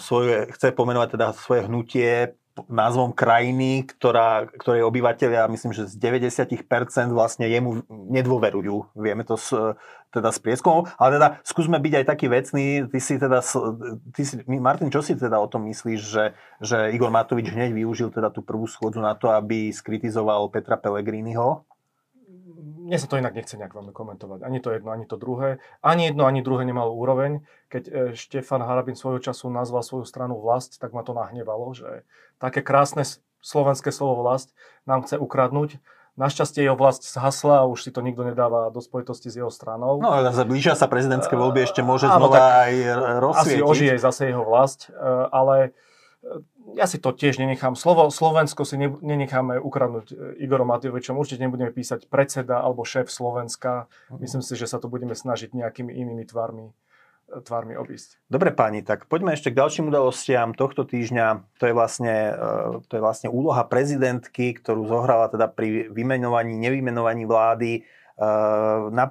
svoje, 0.00 0.48
chce 0.56 0.72
pomenovať 0.72 1.08
teda 1.20 1.26
svoje 1.36 1.68
hnutie 1.68 2.32
názvom 2.64 3.12
krajiny, 3.12 3.84
ktorá, 3.84 4.48
ktorej 4.48 4.88
obyvateľia, 4.88 5.44
myslím, 5.52 5.76
že 5.76 5.92
z 5.92 6.00
90% 6.00 7.12
vlastne 7.12 7.44
jemu 7.44 7.84
nedôverujú. 7.88 8.96
Vieme 8.96 9.28
to 9.28 9.36
z, 9.36 9.76
teda 10.08 10.32
z 10.32 10.38
prieskumov. 10.40 10.88
Ale 10.96 11.20
teda 11.20 11.28
skúsme 11.44 11.76
byť 11.76 11.92
aj 12.00 12.04
taký 12.08 12.26
vecný. 12.32 12.66
Ty 12.88 12.98
si 12.98 13.14
teda, 13.20 13.38
ty 14.16 14.22
si, 14.24 14.40
Martin, 14.48 14.88
čo 14.88 15.04
si 15.04 15.12
teda 15.12 15.36
o 15.36 15.46
tom 15.52 15.68
myslíš, 15.68 16.00
že, 16.00 16.24
že 16.64 16.96
Igor 16.96 17.12
Matovič 17.12 17.52
hneď 17.52 17.76
využil 17.76 18.08
teda 18.08 18.32
tú 18.32 18.40
prvú 18.40 18.64
schôdzu 18.64 19.04
na 19.04 19.12
to, 19.12 19.28
aby 19.28 19.68
skritizoval 19.68 20.48
Petra 20.48 20.80
Pellegriniho? 20.80 21.75
Mne 22.66 22.98
sa 22.98 23.06
to 23.06 23.22
inak 23.22 23.38
nechce 23.38 23.54
nejak 23.54 23.70
veľmi 23.70 23.94
komentovať. 23.94 24.42
Ani 24.42 24.58
to 24.58 24.74
jedno, 24.74 24.90
ani 24.90 25.06
to 25.06 25.14
druhé. 25.14 25.62
Ani 25.86 26.10
jedno, 26.10 26.26
ani 26.26 26.42
druhé 26.42 26.66
nemalo 26.66 26.90
úroveň. 26.98 27.46
Keď 27.70 27.82
e, 27.86 27.92
Štefan 28.18 28.66
Harabin 28.66 28.98
svojho 28.98 29.22
času 29.22 29.46
nazval 29.54 29.86
svoju 29.86 30.02
stranu 30.02 30.42
vlast, 30.42 30.82
tak 30.82 30.90
ma 30.90 31.06
to 31.06 31.14
nahnevalo, 31.14 31.70
že 31.78 32.02
také 32.42 32.66
krásne 32.66 33.06
slovenské 33.38 33.94
slovo 33.94 34.26
vlast 34.26 34.50
nám 34.82 35.06
chce 35.06 35.14
ukradnúť. 35.22 35.78
Našťastie 36.16 36.64
jeho 36.64 36.80
vlast 36.80 37.04
zhasla 37.04 37.60
a 37.62 37.68
už 37.68 37.86
si 37.86 37.90
to 37.92 38.00
nikto 38.00 38.24
nedáva 38.24 38.72
do 38.72 38.80
spojitosti 38.80 39.28
s 39.28 39.36
jeho 39.36 39.52
stranou. 39.52 40.00
No 40.00 40.16
ale 40.16 40.32
blížia 40.48 40.72
sa 40.72 40.88
prezidentské 40.88 41.36
voľby, 41.36 41.68
ešte 41.68 41.84
môže 41.84 42.08
Áno, 42.08 42.32
znova 42.32 42.64
aj 42.66 42.72
rozsvietiť. 43.20 43.60
Asi 43.60 43.68
ožije 43.68 43.94
zase 44.00 44.32
jeho 44.32 44.42
vlast, 44.42 44.88
e, 44.88 44.96
ale 45.28 45.76
ja 46.76 46.84
si 46.84 47.00
to 47.00 47.16
tiež 47.16 47.40
nenechám. 47.40 47.72
Slovo 47.72 48.04
Slovensko 48.12 48.68
si 48.68 48.76
nenecháme 48.78 49.56
ukradnúť 49.56 50.06
e, 50.12 50.14
Igorom 50.44 50.68
Matovičom. 50.68 51.16
Určite 51.16 51.40
nebudeme 51.48 51.72
písať 51.72 52.12
predseda 52.12 52.60
alebo 52.60 52.84
šéf 52.84 53.08
Slovenska. 53.08 53.88
Mhm. 54.12 54.20
Myslím 54.20 54.42
si, 54.44 54.52
že 54.60 54.68
sa 54.68 54.76
to 54.76 54.92
budeme 54.92 55.16
snažiť 55.16 55.56
nejakými 55.56 55.88
inými 55.88 56.28
tvármi 56.28 56.76
e, 57.32 57.40
tvármi 57.40 57.80
obísť. 57.80 58.20
Dobre 58.28 58.52
páni, 58.52 58.84
tak 58.84 59.08
poďme 59.08 59.32
ešte 59.32 59.48
k 59.50 59.58
ďalším 59.58 59.88
udalostiam 59.88 60.52
tohto 60.52 60.84
týždňa. 60.84 61.56
To 61.58 61.64
je 61.64 61.74
vlastne, 61.74 62.14
e, 62.36 62.84
to 62.84 62.92
je 63.00 63.02
vlastne 63.02 63.32
úloha 63.32 63.64
prezidentky, 63.64 64.52
ktorú 64.52 64.84
zohrala 64.84 65.32
teda 65.32 65.48
pri 65.48 65.88
vymenovaní, 65.88 66.60
nevymenovaní 66.60 67.24
vlády 67.24 67.88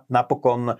Napokon 0.10 0.74
e, 0.74 0.76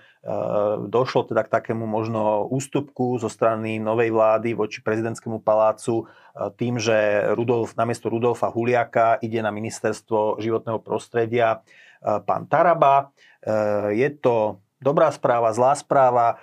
došlo 0.90 1.30
teda 1.30 1.46
k 1.46 1.54
takému 1.54 1.86
možno 1.86 2.50
ústupku 2.50 3.22
zo 3.22 3.30
strany 3.30 3.78
novej 3.78 4.10
vlády 4.10 4.58
voči 4.58 4.82
prezidentskému 4.82 5.46
palácu 5.46 6.04
e, 6.04 6.04
tým, 6.58 6.82
že 6.82 7.30
Rudolf, 7.38 7.78
namiesto 7.78 8.10
Rudolfa 8.10 8.50
Huliaka 8.50 9.22
ide 9.22 9.46
na 9.46 9.54
ministerstvo 9.54 10.42
životného 10.42 10.82
prostredia 10.82 11.62
pán 12.06 12.46
Taraba. 12.46 13.10
Je 13.90 14.10
to 14.22 14.62
dobrá 14.78 15.10
správa, 15.10 15.50
zlá 15.58 15.74
správa. 15.74 16.38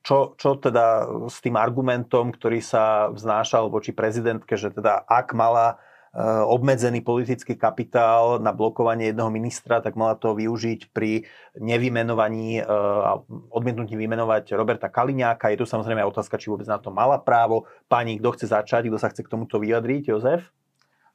Čo, 0.00 0.32
čo 0.40 0.56
teda 0.56 1.04
s 1.28 1.44
tým 1.44 1.60
argumentom, 1.60 2.32
ktorý 2.32 2.64
sa 2.64 3.12
vznášal 3.12 3.68
voči 3.68 3.92
prezidentke, 3.92 4.56
že 4.56 4.72
teda 4.72 5.04
ak 5.04 5.36
mala 5.36 5.76
Eh, 5.76 5.90
obmedzený 6.20 7.00
politický 7.00 7.56
kapitál 7.56 8.36
na 8.36 8.52
blokovanie 8.52 9.10
jedného 9.10 9.32
ministra, 9.32 9.80
tak 9.80 9.96
mala 9.96 10.12
to 10.12 10.36
využiť 10.36 10.92
pri 10.92 11.24
nevymenovaní 11.56 12.60
eh, 12.60 12.64
a 12.68 13.16
odmietnutí 13.48 13.96
vymenovať 13.96 14.52
Roberta 14.52 14.92
Kaliňáka. 14.92 15.48
Je 15.48 15.64
tu 15.64 15.66
samozrejme 15.68 16.04
aj 16.04 16.12
otázka, 16.12 16.36
či 16.36 16.52
vôbec 16.52 16.68
na 16.68 16.76
to 16.76 16.92
mala 16.92 17.16
právo. 17.16 17.64
Pani, 17.88 18.20
kto 18.20 18.28
chce 18.36 18.46
začať, 18.52 18.92
kto 18.92 19.00
sa 19.00 19.08
chce 19.08 19.24
k 19.24 19.32
tomuto 19.32 19.56
vyjadriť? 19.56 20.12
Jozef? 20.12 20.52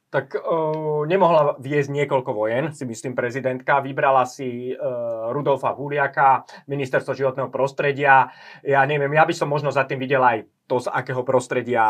Tak 0.08 0.40
uh, 0.40 1.04
nemohla 1.04 1.60
viesť 1.60 1.92
niekoľko 1.92 2.32
vojen, 2.32 2.72
si 2.72 2.88
myslím 2.88 3.12
prezidentka. 3.12 3.84
Vybrala 3.84 4.24
si 4.24 4.72
uh, 4.72 5.28
Rudolfa 5.36 5.76
Huliaka, 5.76 6.48
ministerstvo 6.64 7.12
životného 7.12 7.52
prostredia. 7.52 8.32
Ja 8.64 8.88
neviem, 8.88 9.12
ja 9.12 9.28
by 9.28 9.34
som 9.36 9.52
možno 9.52 9.68
za 9.68 9.84
tým 9.84 10.00
videl 10.00 10.24
aj 10.24 10.48
to, 10.64 10.80
z 10.80 10.88
akého 10.88 11.24
prostredia 11.24 11.84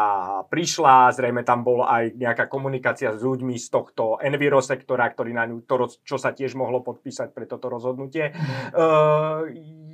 prišla. 0.51 1.15
Zrejme 1.15 1.47
tam 1.47 1.63
bol 1.63 1.87
aj 1.87 2.15
nejaká 2.19 2.51
komunikácia 2.51 3.15
s 3.15 3.23
ľuďmi 3.23 3.55
z 3.55 3.67
tohto 3.71 4.19
Enviro 4.19 4.63
sektora, 4.63 5.07
ktorý 5.11 5.35
na 5.35 5.47
ňu, 5.47 5.63
to, 5.67 5.87
čo 6.03 6.19
sa 6.19 6.35
tiež 6.35 6.59
mohlo 6.59 6.83
podpísať 6.83 7.31
pre 7.31 7.47
toto 7.47 7.71
rozhodnutie. 7.71 8.35
Uh, 8.75 9.47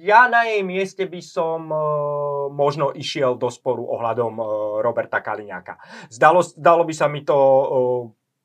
ja 0.04 0.28
na 0.28 0.44
jej 0.44 0.60
mieste 0.60 1.08
by 1.08 1.20
som 1.24 1.72
uh, 1.72 1.80
možno 2.52 2.92
išiel 2.92 3.40
do 3.40 3.48
sporu 3.48 3.88
ohľadom 3.88 4.36
uh, 4.36 4.48
Roberta 4.84 5.24
Kaliňáka. 5.24 5.80
Zdalo, 6.12 6.44
zdalo 6.44 6.84
by 6.84 6.92
sa 6.92 7.08
mi 7.08 7.24
to 7.24 7.36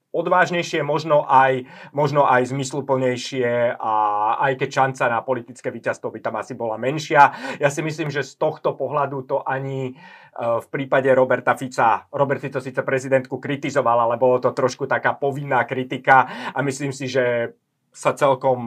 odvážnejšie, 0.10 0.82
možno 0.82 1.22
aj, 1.30 1.70
možno 1.94 2.26
aj 2.26 2.50
zmysluplnejšie 2.50 3.78
a 3.78 3.94
aj 4.42 4.54
keď 4.58 4.70
šanca 4.70 5.04
na 5.06 5.20
politické 5.22 5.70
víťazstvo 5.70 6.10
by 6.10 6.20
tam 6.20 6.36
asi 6.42 6.58
bola 6.58 6.82
menšia. 6.82 7.34
Ja 7.62 7.70
si 7.70 7.86
myslím, 7.86 8.10
že 8.10 8.26
z 8.26 8.34
tohto 8.42 8.74
pohľadu 8.74 9.30
to 9.30 9.38
ani 9.46 9.94
e, 9.94 10.42
v 10.42 10.68
prípade 10.74 11.14
Roberta 11.14 11.54
Fica, 11.54 12.10
Robert 12.10 12.42
Fico 12.42 12.58
síce 12.58 12.82
prezidentku 12.82 13.38
kritizoval, 13.38 14.10
ale 14.10 14.18
bolo 14.18 14.42
to 14.42 14.50
trošku 14.50 14.90
taká 14.90 15.14
povinná 15.14 15.62
kritika 15.70 16.26
a 16.58 16.60
myslím 16.66 16.90
si, 16.90 17.06
že 17.06 17.54
sa 17.90 18.14
celkom 18.14 18.60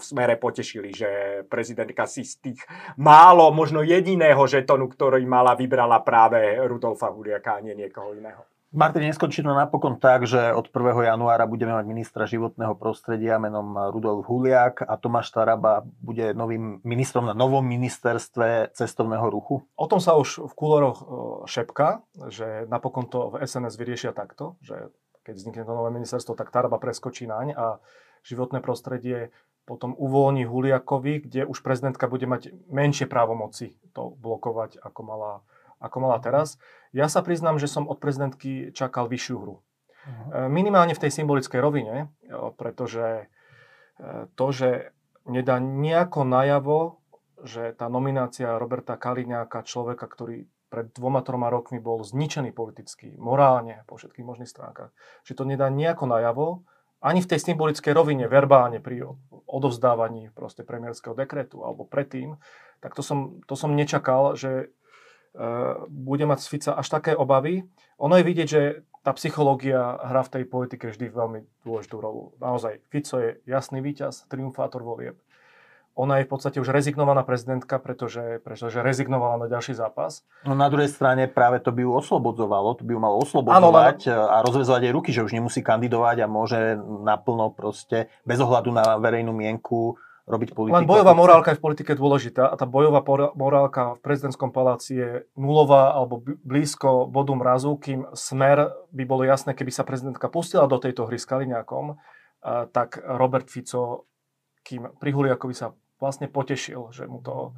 v 0.00 0.02
smere 0.02 0.40
potešili, 0.40 0.90
že 0.90 1.10
prezidentka 1.46 2.08
si 2.08 2.24
z 2.24 2.34
tých 2.40 2.60
málo, 2.96 3.52
možno 3.52 3.84
jediného 3.84 4.40
žetonu, 4.48 4.88
ktorý 4.88 5.22
mala, 5.28 5.54
vybrala 5.54 6.00
práve 6.00 6.58
Rudolfa 6.64 7.12
Huliaka 7.12 7.60
a 7.60 7.64
nie 7.64 7.76
niekoho 7.76 8.16
iného. 8.16 8.44
Martin, 8.70 9.02
neskončí 9.02 9.42
to 9.42 9.50
napokon 9.50 9.98
tak, 9.98 10.30
že 10.30 10.54
od 10.54 10.70
1. 10.70 11.10
januára 11.10 11.42
budeme 11.42 11.74
mať 11.74 11.90
ministra 11.90 12.22
životného 12.22 12.78
prostredia 12.78 13.34
menom 13.42 13.74
Rudolf 13.90 14.30
Huliak 14.30 14.86
a 14.86 14.94
Tomáš 14.94 15.34
Taraba 15.34 15.82
bude 15.98 16.30
novým 16.38 16.78
ministrom 16.86 17.26
na 17.26 17.34
novom 17.34 17.66
ministerstve 17.66 18.70
cestovného 18.70 19.26
ruchu? 19.26 19.66
O 19.74 19.90
tom 19.90 19.98
sa 19.98 20.14
už 20.14 20.46
v 20.46 20.52
kúloroch 20.54 20.98
e, 21.02 21.04
šepka, 21.50 22.06
že 22.30 22.70
napokon 22.70 23.10
to 23.10 23.34
v 23.34 23.42
SNS 23.42 23.74
vyriešia 23.74 24.14
takto, 24.14 24.54
že 24.62 24.94
keď 25.26 25.34
vznikne 25.34 25.66
to 25.66 25.74
nové 25.74 25.90
ministerstvo, 25.90 26.38
tak 26.38 26.54
Taraba 26.54 26.78
preskočí 26.78 27.26
naň 27.26 27.58
a 27.58 27.82
životné 28.22 28.60
prostredie 28.60 29.32
potom 29.64 29.94
uvoľní 29.94 30.48
Huliakovi, 30.48 31.24
kde 31.24 31.46
už 31.46 31.62
prezidentka 31.62 32.10
bude 32.10 32.26
mať 32.26 32.50
menšie 32.72 33.06
právomoci 33.06 33.78
to 33.94 34.12
blokovať, 34.18 34.82
ako 34.82 35.00
mala 35.06 35.32
ako 35.80 35.96
mala 36.04 36.20
teraz. 36.20 36.60
Ja 36.92 37.08
sa 37.08 37.24
priznám, 37.24 37.56
že 37.56 37.66
som 37.66 37.88
od 37.88 37.98
prezidentky 37.98 38.70
čakal 38.76 39.08
vyššiu 39.08 39.36
hru. 39.40 39.56
Uh-huh. 39.58 40.46
Minimálne 40.52 40.92
v 40.92 41.02
tej 41.08 41.12
symbolickej 41.16 41.58
rovine, 41.58 42.12
pretože 42.60 43.24
e, 43.24 43.26
to, 44.36 44.46
že 44.52 44.92
nedá 45.24 45.56
nejako 45.56 46.28
najavo, 46.28 47.00
že 47.40 47.72
tá 47.72 47.88
nominácia 47.88 48.60
Roberta 48.60 49.00
Kaliňáka, 49.00 49.64
človeka, 49.64 50.04
ktorý 50.04 50.44
pred 50.70 50.92
dvoma, 50.92 51.24
troma 51.24 51.50
rokmi 51.50 51.82
bol 51.82 52.04
zničený 52.04 52.52
politicky, 52.54 53.16
morálne, 53.16 53.82
po 53.90 53.98
všetkých 53.98 54.22
možných 54.22 54.52
stránkach, 54.52 54.92
že 55.24 55.34
to 55.34 55.48
nedá 55.48 55.66
nejako 55.72 56.04
najavo, 56.06 56.48
ani 57.00 57.24
v 57.24 57.30
tej 57.32 57.40
symbolickej 57.40 57.92
rovine, 57.96 58.28
verbálne 58.28 58.80
pri 58.80 59.08
odovzdávaní 59.48 60.30
proste 60.36 60.62
premiérskeho 60.62 61.16
dekretu 61.16 61.64
alebo 61.64 61.88
predtým, 61.88 62.36
tak 62.80 62.96
to 62.96 63.02
som, 63.04 63.40
to 63.44 63.56
som 63.56 63.72
nečakal, 63.72 64.36
že 64.36 64.72
Eh, 65.30 65.74
bude 65.86 66.26
mať 66.26 66.42
z 66.42 66.46
Fica 66.50 66.72
až 66.74 66.90
také 66.90 67.14
obavy. 67.14 67.62
Ono 68.02 68.18
je 68.18 68.26
vidieť, 68.26 68.48
že 68.50 68.82
tá 69.06 69.14
psychológia 69.14 69.78
hrá 70.02 70.26
v 70.26 70.32
tej 70.34 70.44
politike 70.50 70.90
vždy 70.90 71.06
veľmi 71.06 71.40
dôležitú 71.62 72.02
rolu. 72.02 72.34
Naozaj, 72.42 72.82
Fico 72.90 73.22
je 73.22 73.38
jasný 73.46 73.78
víťaz, 73.78 74.26
triumfátor 74.26 74.82
volieb. 74.82 75.22
Ona 75.98 76.22
je 76.22 76.26
v 76.26 76.30
podstate 76.30 76.56
už 76.62 76.70
rezignovaná 76.70 77.26
prezidentka, 77.26 77.76
pretože, 77.82 78.38
pretože 78.40 78.78
rezignovala 78.80 79.42
na 79.42 79.46
ďalší 79.50 79.74
zápas. 79.74 80.22
No 80.46 80.54
na 80.54 80.70
druhej 80.70 80.88
strane 80.88 81.26
práve 81.26 81.58
to 81.60 81.74
by 81.74 81.82
ju 81.82 81.92
oslobodzovalo, 81.92 82.78
to 82.78 82.86
by 82.86 82.94
ju 82.94 83.00
malo 83.02 83.18
oslobodzovať 83.20 83.98
ano, 84.08 84.30
a 84.30 84.36
rozvezovať 84.46 84.80
jej 84.86 84.92
ruky, 84.94 85.10
že 85.10 85.26
už 85.26 85.34
nemusí 85.34 85.60
kandidovať 85.60 86.24
a 86.24 86.26
môže 86.30 86.78
naplno 86.80 87.52
proste, 87.52 88.08
bez 88.22 88.38
ohľadu 88.38 88.70
na 88.70 88.96
verejnú 89.02 89.34
mienku, 89.34 89.98
robiť 90.30 90.54
politiku. 90.54 90.78
Len 90.78 90.86
bojová 90.86 91.10
morálka 91.10 91.50
je 91.50 91.58
v 91.58 91.64
politike 91.66 91.92
dôležitá 91.98 92.46
a 92.46 92.54
tá 92.54 92.62
bojová 92.62 93.02
morálka 93.34 93.98
v 93.98 94.00
prezidentskom 94.06 94.54
paláci 94.54 94.94
je 94.94 95.10
nulová 95.34 95.90
alebo 95.90 96.22
blízko 96.22 97.10
bodu 97.10 97.34
mrazu, 97.34 97.74
kým 97.74 98.06
smer 98.14 98.70
by 98.94 99.04
bolo 99.10 99.26
jasné, 99.26 99.58
keby 99.58 99.74
sa 99.74 99.82
prezidentka 99.82 100.30
pustila 100.30 100.70
do 100.70 100.78
tejto 100.78 101.10
hry 101.10 101.18
s 101.18 101.26
Kaliňákom, 101.26 101.98
tak 102.70 103.02
Robert 103.02 103.50
Fico, 103.50 104.06
kým 104.62 104.86
pri 105.02 105.10
Huliakovi 105.10 105.56
sa 105.56 105.74
vlastne 106.00 106.26
potešil, 106.26 106.90
že 106.90 107.04
mu 107.06 107.20
to, 107.22 107.54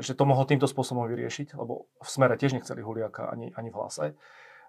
že 0.00 0.16
to 0.16 0.24
mohol 0.24 0.48
týmto 0.48 0.70
spôsobom 0.70 1.04
vyriešiť, 1.10 1.58
lebo 1.58 1.90
v 2.00 2.08
smere 2.08 2.38
tiež 2.40 2.56
nechceli 2.56 2.80
Huliaka 2.80 3.28
ani, 3.28 3.52
ani 3.52 3.68
v 3.68 3.76
hlase 3.76 4.06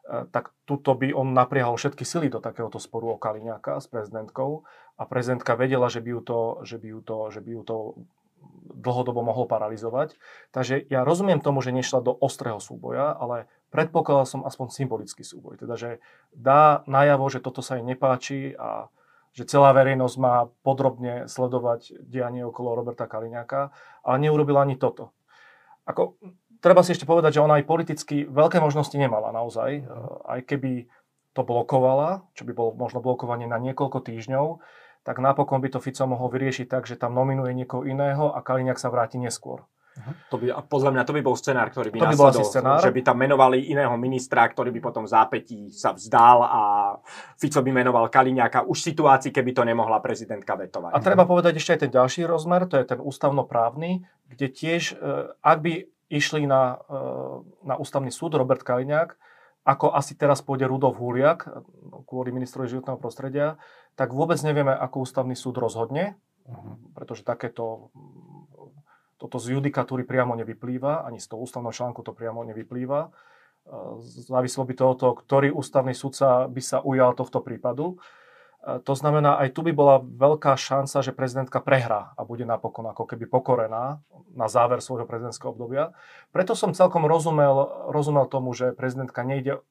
E, 0.03 0.27
tak 0.32 0.51
tuto 0.67 1.00
by 1.00 1.15
on 1.15 1.32
napriehal 1.32 1.79
všetky 1.79 2.03
sily 2.03 2.27
do 2.27 2.43
takéhoto 2.43 2.75
sporu 2.75 3.15
o 3.15 3.22
Kaliňáka 3.22 3.79
s 3.79 3.88
prezidentkou 3.88 4.67
a 5.00 5.03
prezidentka 5.08 5.55
vedela, 5.55 5.88
že 5.88 6.03
by 6.03 6.20
ju 6.20 6.22
to, 6.22 6.39
že 6.67 6.75
by 6.75 6.88
ju 6.91 7.00
to, 7.00 7.17
že 7.32 7.39
by 7.39 7.51
ju 7.55 7.62
to 7.63 7.77
dlhodobo 8.75 9.24
mohlo 9.24 9.48
paralizovať. 9.48 10.20
Takže 10.51 10.84
ja 10.91 11.08
rozumiem 11.08 11.39
tomu, 11.39 11.63
že 11.63 11.72
nešla 11.72 12.03
do 12.03 12.12
ostrého 12.12 12.60
súboja, 12.60 13.15
ale 13.15 13.48
predpokladal 13.72 14.27
som 14.27 14.41
aspoň 14.43 14.75
symbolický 14.75 15.24
súboj. 15.24 15.63
Teda, 15.63 15.79
že 15.79 16.03
dá 16.36 16.84
najavo, 16.84 17.32
že 17.32 17.39
toto 17.39 17.63
sa 17.63 17.79
jej 17.79 17.88
nepáči 17.88 18.51
a 18.60 18.91
že 19.33 19.49
celá 19.49 19.73
verejnosť 19.73 20.15
má 20.21 20.47
podrobne 20.61 21.25
sledovať 21.25 22.05
dianie 22.05 22.45
okolo 22.45 22.77
Roberta 22.77 23.09
Kaliňáka, 23.09 23.73
ale 24.05 24.17
neurobila 24.21 24.61
ani 24.61 24.77
toto. 24.77 25.11
Ako, 25.89 26.15
treba 26.63 26.85
si 26.85 26.95
ešte 26.95 27.09
povedať, 27.09 27.37
že 27.37 27.43
ona 27.43 27.59
aj 27.59 27.67
politicky 27.67 28.23
veľké 28.29 28.61
možnosti 28.63 28.95
nemala 28.95 29.33
naozaj. 29.35 29.83
Mhm. 29.83 29.89
Aj 30.23 30.39
keby 30.45 30.87
to 31.33 31.41
blokovala, 31.41 32.29
čo 32.37 32.45
by 32.45 32.53
bolo 32.53 32.77
možno 32.77 33.01
blokovanie 33.01 33.49
na 33.49 33.57
niekoľko 33.57 34.05
týždňov, 34.05 34.61
tak 35.03 35.19
napokon 35.19 35.59
by 35.59 35.67
to 35.67 35.83
Fico 35.83 36.07
mohol 36.07 36.31
vyriešiť 36.31 36.69
tak, 36.69 36.87
že 36.87 36.95
tam 36.95 37.11
nominuje 37.17 37.51
niekoho 37.51 37.83
iného 37.83 38.31
a 38.31 38.39
Kaliňák 38.39 38.79
sa 38.79 38.87
vráti 38.87 39.19
neskôr. 39.19 39.67
To 40.33 40.41
by, 40.41 40.50
podľa 40.65 40.89
mňa 40.89 41.03
to 41.05 41.13
by 41.13 41.21
bol 41.21 41.38
scenár, 41.38 41.69
ktorý 41.69 41.93
by 41.93 42.01
To 42.01 42.09
by 42.09 42.17
bol 42.17 42.29
asi 42.33 42.45
scenár. 42.50 42.81
že 42.81 42.89
by 42.89 43.01
tam 43.05 43.17
menovali 43.21 43.69
iného 43.69 43.93
ministra, 43.93 44.50
ktorý 44.50 44.73
by 44.73 44.81
potom 44.81 45.05
v 45.05 45.13
zápätí 45.13 45.69
sa 45.69 45.93
vzdal 45.93 46.38
a 46.41 46.62
Fico 47.38 47.62
by 47.62 47.69
menoval 47.69 48.09
Kaliňáka 48.09 48.65
už 48.65 48.81
v 48.81 48.88
situácii, 48.89 49.29
keby 49.29 49.53
to 49.53 49.62
nemohla 49.62 50.01
prezidentka 50.01 50.57
vetovať. 50.57 50.97
A 50.97 50.97
treba 50.97 51.29
povedať 51.29 51.62
ešte 51.62 51.77
aj 51.77 51.81
ten 51.85 51.91
ďalší 51.93 52.25
rozmer, 52.25 52.65
to 52.65 52.81
je 52.81 52.89
ten 52.89 52.97
ústavnoprávny, 52.97 54.01
kde 54.33 54.47
tiež, 54.50 54.97
e, 54.97 55.29
ak 55.45 55.57
by 55.62 55.85
išli 56.09 56.50
na, 56.50 56.81
e, 56.89 56.97
na 57.62 57.77
ústavný 57.77 58.09
súd 58.09 58.33
Robert 58.33 58.65
Kaliňák, 58.65 59.13
ako 59.63 59.93
asi 59.93 60.17
teraz 60.17 60.41
pôjde 60.41 60.65
Rudolf 60.65 60.97
Huliak, 60.97 61.45
e, 61.45 61.50
kvôli 62.09 62.33
ministrovi 62.33 62.65
životného 62.65 62.97
prostredia, 62.97 63.62
tak 63.93 64.09
vôbec 64.09 64.41
nevieme, 64.41 64.73
ako 64.73 65.05
ústavný 65.05 65.38
súd 65.38 65.62
rozhodne, 65.62 66.17
pretože 66.97 67.23
takéto 67.23 67.93
toto 69.17 69.38
z 69.39 69.55
judikatúry 69.55 70.03
priamo 70.03 70.36
nevyplýva, 70.36 71.08
ani 71.08 71.22
z 71.22 71.32
toho 71.32 71.43
ústavného 71.43 71.72
článku 71.72 72.01
to 72.03 72.12
priamo 72.12 72.43
nevyplýva. 72.43 73.08
E, 73.08 73.10
Závislo 74.27 74.67
by 74.67 74.74
to 74.75 74.84
od 74.89 74.98
toho, 75.00 75.13
ktorý 75.15 75.50
ústavný 75.53 75.96
sudca 75.96 76.48
by 76.51 76.62
sa 76.62 76.84
ujal 76.84 77.15
tohto 77.15 77.39
prípadu. 77.39 77.96
E, 78.63 78.79
To 78.84 78.93
znamená, 78.96 79.39
aj 79.43 79.55
tu 79.55 79.62
by 79.63 79.72
bola 79.75 80.00
veľká 80.00 80.55
šanca, 80.55 81.03
že 81.03 81.12
prezidentka 81.12 81.60
prehrá 81.60 82.15
a 82.15 82.24
bude 82.24 82.48
napokon 82.48 82.88
ako 82.88 83.03
keby 83.03 83.27
pokorená 83.27 84.00
na 84.34 84.48
záver 84.48 84.79
svojho 84.79 85.05
prezidentského 85.05 85.51
obdobia. 85.51 85.91
Preto 86.32 86.55
som 86.55 86.74
celkom 86.74 87.05
rozumel, 87.05 87.91
rozumel 87.91 88.25
tomu, 88.32 88.55
že 88.55 88.74
prezidentka 88.74 89.22
nejde 89.22 89.62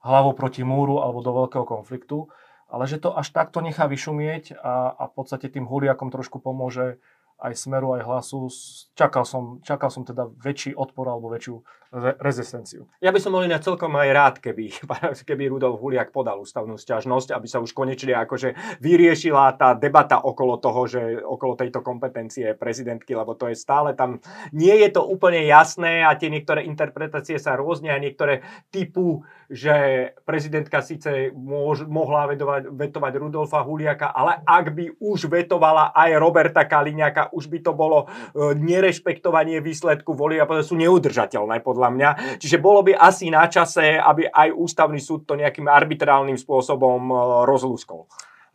hlavou 0.00 0.32
proti 0.38 0.62
múru 0.62 1.02
alebo 1.02 1.18
do 1.20 1.34
veľkého 1.34 1.66
konfliktu, 1.66 2.30
ale 2.70 2.86
že 2.86 2.98
to 3.02 3.14
až 3.14 3.30
takto 3.34 3.58
nechá 3.58 3.86
vyšumieť 3.90 4.58
a, 4.58 4.94
a 4.94 5.02
v 5.10 5.12
podstate 5.14 5.50
tým 5.50 5.66
huliakom 5.66 6.14
trošku 6.14 6.38
pomôže 6.38 7.02
aj 7.36 7.52
smeru, 7.56 7.96
aj 7.96 8.02
hlasu. 8.08 8.48
Čakal 8.96 9.24
som, 9.28 9.60
čakal 9.60 9.92
som 9.92 10.08
teda 10.08 10.28
väčší 10.40 10.72
odpor 10.72 11.04
alebo 11.08 11.28
väčšiu 11.28 11.60
re- 11.92 12.16
rezistenciu. 12.18 12.88
Ja 12.98 13.12
by 13.12 13.20
som 13.20 13.32
bol 13.36 13.44
inak 13.44 13.62
celkom 13.62 13.92
aj 13.96 14.10
rád, 14.10 14.34
keby, 14.40 14.72
keby 15.28 15.44
Rudolf 15.52 15.78
Huliak 15.78 16.10
podal 16.10 16.40
ústavnú 16.42 16.76
sťažnosť, 16.80 17.32
aby 17.36 17.46
sa 17.46 17.62
už 17.62 17.76
konečne 17.76 18.16
akože 18.16 18.80
vyriešila 18.80 19.54
tá 19.56 19.76
debata 19.76 20.20
okolo 20.20 20.58
toho, 20.58 20.88
že 20.88 21.00
okolo 21.20 21.54
tejto 21.54 21.80
kompetencie 21.80 22.56
prezidentky, 22.56 23.16
lebo 23.16 23.36
to 23.36 23.52
je 23.52 23.56
stále 23.56 23.92
tam, 23.92 24.18
nie 24.50 24.72
je 24.82 24.88
to 24.92 25.02
úplne 25.04 25.44
jasné 25.46 26.02
a 26.04 26.16
tie 26.16 26.32
niektoré 26.32 26.64
interpretácie 26.66 27.38
sa 27.40 27.56
rôzne 27.56 27.92
a 27.92 28.00
niektoré 28.00 28.42
typu, 28.72 29.22
že 29.46 30.10
prezidentka 30.26 30.82
síce 30.82 31.30
môž, 31.30 31.86
mohla 31.86 32.26
vetovať, 32.26 32.66
vetovať 32.66 33.12
Rudolfa 33.14 33.62
Huliaka, 33.62 34.10
ale 34.10 34.42
ak 34.42 34.74
by 34.74 34.84
už 34.98 35.30
vetovala 35.30 35.94
aj 35.94 36.10
Roberta 36.18 36.66
Kaliňaka, 36.66 37.25
už 37.32 37.50
by 37.50 37.58
to 37.62 37.72
bolo 37.72 38.06
e, 38.06 38.54
nerešpektovanie 38.54 39.62
výsledku 39.62 40.12
voli 40.12 40.38
a 40.38 40.46
sú 40.62 40.74
neudržateľné 40.78 41.62
podľa 41.62 41.88
mňa. 41.92 42.10
Čiže 42.38 42.62
bolo 42.62 42.86
by 42.86 42.96
asi 42.96 43.28
na 43.28 43.46
čase, 43.46 43.98
aby 43.98 44.28
aj 44.30 44.54
ústavný 44.54 44.98
súd 44.98 45.26
to 45.26 45.34
nejakým 45.34 45.66
arbitrálnym 45.66 46.38
spôsobom 46.38 47.00
e, 47.08 47.14
rozlúskol. 47.46 48.06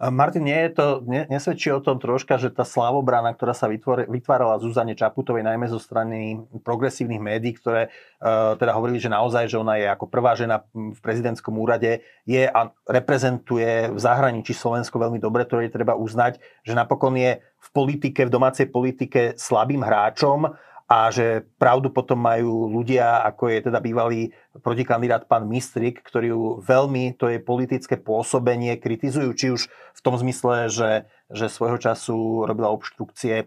Martin, 0.09 0.49
nie 0.49 0.57
je 0.65 0.71
to, 0.73 0.85
ne, 1.05 1.29
nesvedčí 1.29 1.69
o 1.69 1.77
tom 1.77 2.01
troška, 2.01 2.41
že 2.41 2.49
tá 2.49 2.65
slávobrana, 2.65 3.37
ktorá 3.37 3.53
sa 3.53 3.69
vytvore, 3.69 4.09
vytvárala 4.09 4.57
Zuzane 4.57 4.97
Čaputovej, 4.97 5.45
najmä 5.45 5.69
zo 5.69 5.77
strany 5.77 6.41
progresívnych 6.65 7.21
médií, 7.21 7.53
ktoré 7.53 7.93
uh, 8.17 8.57
teda 8.57 8.73
hovorili, 8.73 8.97
že 8.97 9.13
naozaj, 9.13 9.45
že 9.45 9.61
ona 9.61 9.77
je 9.77 9.85
ako 9.85 10.09
prvá 10.09 10.33
žena 10.33 10.65
v 10.73 10.97
prezidentskom 11.05 11.53
úrade, 11.53 12.01
je 12.25 12.49
a 12.49 12.73
reprezentuje 12.89 13.93
v 13.93 13.99
zahraničí 14.01 14.57
Slovensko 14.57 14.97
veľmi 14.97 15.21
dobre, 15.21 15.45
to 15.45 15.61
je 15.61 15.69
treba 15.69 15.93
uznať, 15.93 16.41
že 16.65 16.73
napokon 16.73 17.13
je 17.21 17.37
v 17.37 17.69
politike, 17.69 18.25
v 18.25 18.33
domácej 18.33 18.73
politike 18.73 19.37
slabým 19.37 19.85
hráčom 19.85 20.49
a 20.91 21.07
že 21.07 21.47
pravdu 21.55 21.87
potom 21.87 22.19
majú 22.19 22.67
ľudia, 22.67 23.23
ako 23.23 23.47
je 23.47 23.59
teda 23.71 23.79
bývalý 23.79 24.35
protikandidát 24.59 25.23
pán 25.23 25.47
Mistrik, 25.47 26.03
ktorý 26.03 26.27
ju 26.35 26.43
veľmi 26.67 27.15
to 27.15 27.31
je 27.31 27.39
politické 27.39 27.95
pôsobenie 27.95 28.75
kritizujú, 28.75 29.31
či 29.31 29.47
už 29.55 29.71
v 29.71 30.01
tom 30.03 30.19
zmysle, 30.19 30.67
že, 30.67 31.07
že 31.31 31.47
svojho 31.47 31.79
času 31.79 32.43
robila 32.43 32.75
obštrukcie 32.75 33.35
e, 33.39 33.45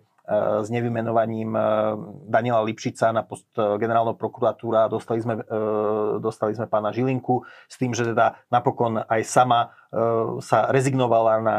s 0.65 0.73
nevymenovaním 0.73 1.53
e, 1.53 1.61
Daniela 2.33 2.65
Lipšica 2.65 3.13
na 3.13 3.21
post 3.21 3.45
e, 3.61 3.77
generálneho 3.77 4.17
prokuratúra. 4.17 4.89
Dostali 4.89 5.21
sme, 5.21 5.45
dostali 6.25 6.57
sme 6.57 6.65
pána 6.65 6.97
Žilinku 6.97 7.45
s 7.69 7.77
tým, 7.77 7.93
že 7.93 8.09
teda 8.09 8.41
napokon 8.49 9.05
aj 9.05 9.21
sama 9.21 9.69
sa 10.43 10.75
rezignovala 10.75 11.39
na 11.39 11.57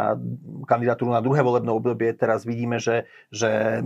kandidatúru 0.67 1.11
na 1.11 1.23
druhé 1.23 1.39
volebné 1.39 1.71
obdobie. 1.71 2.11
Teraz 2.11 2.43
vidíme, 2.43 2.83
že, 2.83 3.07
že 3.31 3.79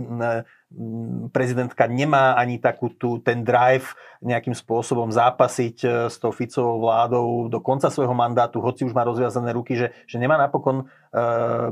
prezidentka 1.34 1.90
nemá 1.90 2.38
ani 2.38 2.58
takú 2.62 2.90
tú, 2.94 3.18
ten 3.18 3.42
drive 3.42 3.94
nejakým 4.22 4.54
spôsobom 4.54 5.10
zápasiť 5.10 5.76
e, 5.82 5.88
s 6.06 6.22
tou 6.22 6.30
Ficovou 6.30 6.86
vládou 6.86 7.50
do 7.50 7.58
konca 7.58 7.90
svojho 7.90 8.14
mandátu, 8.14 8.62
hoci 8.62 8.86
už 8.86 8.94
má 8.94 9.02
rozviazané 9.02 9.50
ruky, 9.50 9.74
že, 9.74 9.90
že 10.06 10.22
nemá 10.22 10.38
napokon 10.38 10.86
e, 11.10 11.24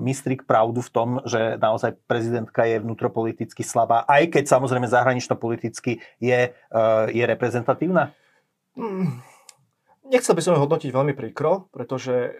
mistrik 0.02 0.50
pravdu 0.50 0.82
v 0.82 0.90
tom, 0.90 1.08
že 1.22 1.54
naozaj 1.62 1.94
prezidentka 2.10 2.66
je 2.66 2.82
vnútropoliticky 2.82 3.62
slabá, 3.62 4.02
aj 4.10 4.34
keď 4.34 4.50
samozrejme 4.50 4.90
zahranično-politicky 4.90 6.02
je, 6.18 6.50
e, 6.50 6.80
je 7.14 7.22
reprezentatívna? 7.22 8.10
Mm, 8.74 9.22
Nechcel 10.08 10.32
by 10.32 10.42
som 10.42 10.56
ju 10.56 10.64
hodnotiť 10.64 10.90
veľmi 10.90 11.12
príkro, 11.12 11.68
pretože 11.68 12.32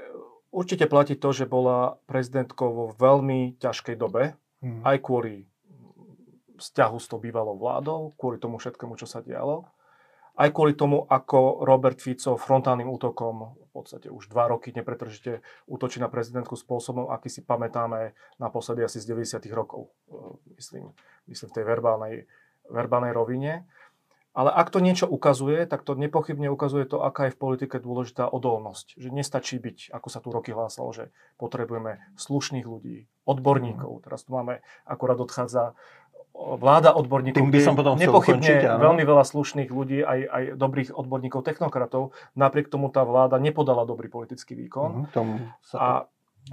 určite 0.50 0.88
platí 0.88 1.14
to, 1.14 1.32
že 1.32 1.48
bola 1.48 2.00
prezidentkou 2.08 2.68
vo 2.70 2.86
veľmi 2.96 3.60
ťažkej 3.60 3.96
dobe, 3.96 4.36
Hmm. 4.58 4.82
aj 4.82 4.98
kvôli 5.06 5.46
vzťahu 6.58 6.96
s 6.98 7.06
tou 7.06 7.22
bývalou 7.22 7.54
vládou, 7.54 8.18
kvôli 8.18 8.42
tomu 8.42 8.58
všetkému, 8.58 8.98
čo 8.98 9.06
sa 9.06 9.22
dialo, 9.22 9.70
aj 10.38 10.50
kvôli 10.54 10.74
tomu, 10.74 11.06
ako 11.06 11.66
Robert 11.66 11.98
Fico 11.98 12.38
frontálnym 12.38 12.86
útokom 12.86 13.58
v 13.58 13.70
podstate 13.70 14.10
už 14.10 14.30
dva 14.30 14.50
roky 14.50 14.70
nepretržite 14.74 15.42
útočí 15.66 15.98
na 16.02 16.10
prezidentku 16.10 16.54
spôsobom, 16.54 17.10
aký 17.10 17.30
si 17.30 17.42
pamätáme 17.42 18.14
naposledy 18.38 18.82
asi 18.82 18.98
z 19.02 19.14
90. 19.14 19.50
rokov, 19.50 19.90
e, 20.10 20.54
myslím, 20.58 20.94
myslím 21.30 21.48
v 21.50 21.54
tej 21.54 21.64
verbálnej, 21.66 22.14
verbálnej 22.70 23.14
rovine. 23.14 23.66
Ale 24.38 24.54
ak 24.54 24.70
to 24.70 24.78
niečo 24.78 25.10
ukazuje, 25.10 25.66
tak 25.66 25.82
to 25.82 25.98
nepochybne 25.98 26.46
ukazuje 26.46 26.86
to, 26.86 27.02
aká 27.02 27.26
je 27.26 27.34
v 27.34 27.42
politike 27.42 27.82
dôležitá 27.82 28.30
odolnosť. 28.30 28.94
Že 28.94 29.08
nestačí 29.10 29.58
byť, 29.58 29.90
ako 29.90 30.08
sa 30.14 30.22
tu 30.22 30.30
roky 30.30 30.54
hlásalo, 30.54 30.94
že 30.94 31.10
potrebujeme 31.42 31.98
slušných 32.14 32.62
ľudí, 32.62 33.10
odborníkov. 33.26 34.06
Teraz 34.06 34.22
tu 34.22 34.38
máme, 34.38 34.62
akorát 34.86 35.18
odchádza 35.18 35.74
vláda 36.38 36.94
odborníkov, 36.94 37.42
Tým 37.42 37.50
by 37.50 37.60
som 37.66 37.74
potom 37.74 37.98
nepochybne 37.98 38.38
ukončiť, 38.38 38.62
áno. 38.62 38.78
veľmi 38.78 39.02
veľa 39.02 39.24
slušných 39.26 39.70
ľudí, 39.74 40.06
aj, 40.06 40.20
aj 40.30 40.42
dobrých 40.54 40.94
odborníkov, 40.94 41.42
technokratov. 41.42 42.14
Napriek 42.38 42.70
tomu 42.70 42.94
tá 42.94 43.02
vláda 43.02 43.42
nepodala 43.42 43.82
dobrý 43.82 44.06
politický 44.06 44.54
výkon. 44.54 45.10
K 45.10 45.18
tomu 45.18 45.34
sa 45.66 45.76
A, 45.82 45.90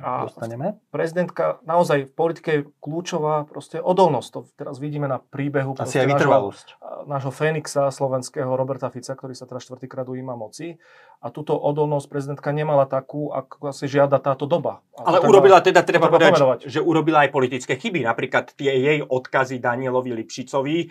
a 0.01 0.25
dostaneme. 0.27 0.79
prezidentka 0.89 1.59
naozaj 1.63 2.09
v 2.09 2.13
politike 2.13 2.49
je 2.51 2.61
kľúčová 2.79 3.45
proste 3.45 3.79
odolnosť. 3.79 4.29
To 4.33 4.39
teraz 4.55 4.79
vidíme 4.79 5.05
na 5.05 5.19
príbehu 5.19 5.75
Asi 5.77 5.99
aj 5.99 6.07
nášho- 6.07 6.11
vytrvalosť. 6.17 6.67
nášho 7.05 7.31
Fénixa 7.31 7.87
slovenského 7.89 8.49
Roberta 8.49 8.89
Fica, 8.89 9.13
ktorý 9.13 9.35
sa 9.35 9.45
teraz 9.45 9.63
štvrtýkrát 9.63 10.07
ujíma 10.07 10.33
moci. 10.33 10.75
A 11.21 11.33
túto 11.33 11.57
odolnosť 11.57 12.05
prezidentka 12.05 12.53
nemala 12.53 12.85
takú, 12.85 13.33
ako 13.33 13.73
asi 13.73 13.89
žiada 13.89 14.21
táto 14.21 14.45
doba. 14.45 14.85
A 14.93 15.09
Ale 15.09 15.25
to 15.25 15.31
urobila 15.31 15.57
teda, 15.57 15.81
treba 15.81 16.05
treba 16.05 16.21
povedať, 16.21 16.31
pomenovať. 16.37 16.59
že 16.69 16.79
urobila 16.79 17.25
aj 17.25 17.29
politické 17.33 17.73
chyby. 17.75 18.05
Napríklad 18.05 18.53
tie 18.53 18.71
jej 18.71 18.99
odkazy 19.01 19.57
Danielovi 19.57 20.13
Lipšicovi, 20.21 20.77
e, 20.81 20.87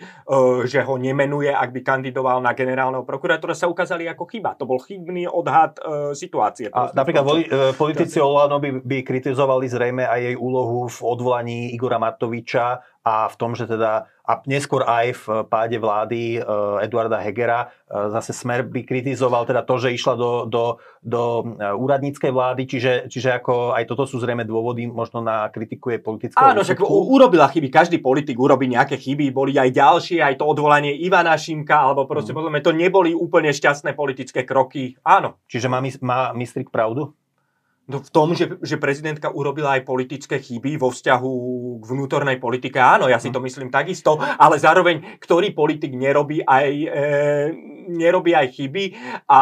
že 0.67 0.83
ho 0.83 0.95
nemenuje, 0.99 1.49
ak 1.49 1.71
by 1.71 1.81
kandidoval 1.81 2.43
na 2.43 2.51
generálneho 2.51 3.07
prokurátora, 3.07 3.55
sa 3.55 3.71
ukázali 3.71 4.09
ako 4.11 4.27
chyba. 4.27 4.59
To 4.59 4.67
bol 4.67 4.77
chybný 4.77 5.23
odhad 5.25 5.79
e, 5.79 6.11
situácie. 6.11 6.67
A 6.69 6.91
napríklad 6.91 7.23
voli, 7.23 7.47
e, 7.47 7.71
politici 7.71 8.19
Olano 8.19 8.59
by, 8.59 8.83
by 8.83 8.94
kritizovali 9.01 9.67
zrejme 9.67 10.05
aj 10.05 10.19
jej 10.31 10.35
úlohu 10.37 10.87
v 10.87 10.97
odvolaní 11.01 11.73
Igora 11.73 11.97
Matoviča 11.97 12.79
a 13.05 13.29
v 13.29 13.35
tom, 13.37 13.53
že 13.53 13.69
teda 13.69 14.09
a 14.25 14.41
neskôr 14.49 14.81
aj 14.81 15.05
v 15.21 15.25
páde 15.45 15.77
vlády 15.77 16.41
e, 16.41 16.49
Eduarda 16.81 17.21
Hegera 17.21 17.69
e, 17.85 18.09
zase 18.09 18.33
Smer 18.33 18.65
by 18.65 18.81
kritizoval 18.81 19.45
teda 19.45 19.61
to, 19.61 19.77
že 19.77 19.93
išla 19.93 20.17
do, 20.17 20.49
do, 20.49 20.81
do 21.05 21.45
e, 21.45 21.69
úradníckej 21.77 22.33
vlády, 22.33 22.65
čiže, 22.65 22.93
čiže 23.05 23.37
ako 23.37 23.77
aj 23.77 23.85
toto 23.85 24.09
sú 24.09 24.17
zrejme 24.17 24.41
dôvody 24.41 24.89
možno 24.89 25.21
na 25.21 25.45
kritiku 25.53 25.93
jej 25.93 26.01
politického 26.01 26.41
Áno, 26.41 26.65
však 26.65 26.81
urobila 26.81 27.45
chyby. 27.45 27.69
Každý 27.69 28.01
politik 28.01 28.41
urobí 28.41 28.65
nejaké 28.65 28.97
chyby. 28.97 29.29
Boli 29.29 29.53
aj 29.61 29.69
ďalšie, 29.69 30.25
aj 30.25 30.41
to 30.41 30.49
odvolanie 30.49 30.97
Ivana 31.05 31.37
Šimka, 31.37 31.77
alebo 31.77 32.09
proste 32.09 32.33
Mm. 32.33 32.37
podľa 32.41 32.51
mňa 32.57 32.63
to 32.65 32.73
neboli 32.73 33.11
úplne 33.13 33.53
šťastné 33.53 33.93
politické 33.93 34.41
kroky. 34.41 34.97
Áno. 35.05 35.37
Čiže 35.45 35.69
má, 35.69 35.77
má 36.01 36.33
Mistrik 36.33 36.73
pravdu? 36.73 37.13
No 37.85 38.01
v 38.01 38.09
tom, 38.09 38.33
že, 38.33 38.57
že 38.65 38.81
prezidentka 38.81 39.29
urobila 39.29 39.77
aj 39.77 39.85
politické 39.85 40.41
chyby 40.41 40.81
vo 40.81 40.89
vzťahu 40.89 41.33
k 41.77 41.83
vnútornej 41.85 42.41
politike, 42.41 42.81
áno, 42.81 43.05
ja 43.05 43.21
si 43.21 43.29
to 43.29 43.37
myslím 43.45 43.69
takisto, 43.69 44.17
ale 44.17 44.57
zároveň, 44.57 45.21
ktorý 45.21 45.53
politik 45.53 45.93
nerobí 45.93 46.41
aj, 46.41 46.69
e, 46.89 47.05
nerobí 47.93 48.33
aj 48.33 48.47
chyby 48.57 48.83
a 49.29 49.41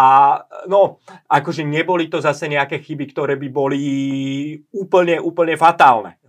no, 0.67 0.99
akože 1.31 1.63
neboli 1.63 2.11
to 2.11 2.19
zase 2.19 2.51
nejaké 2.51 2.83
chyby, 2.83 3.15
ktoré 3.15 3.39
by 3.39 3.47
boli 3.47 3.83
úplne, 4.75 5.23
úplne 5.23 5.55
fatálne. 5.55 6.19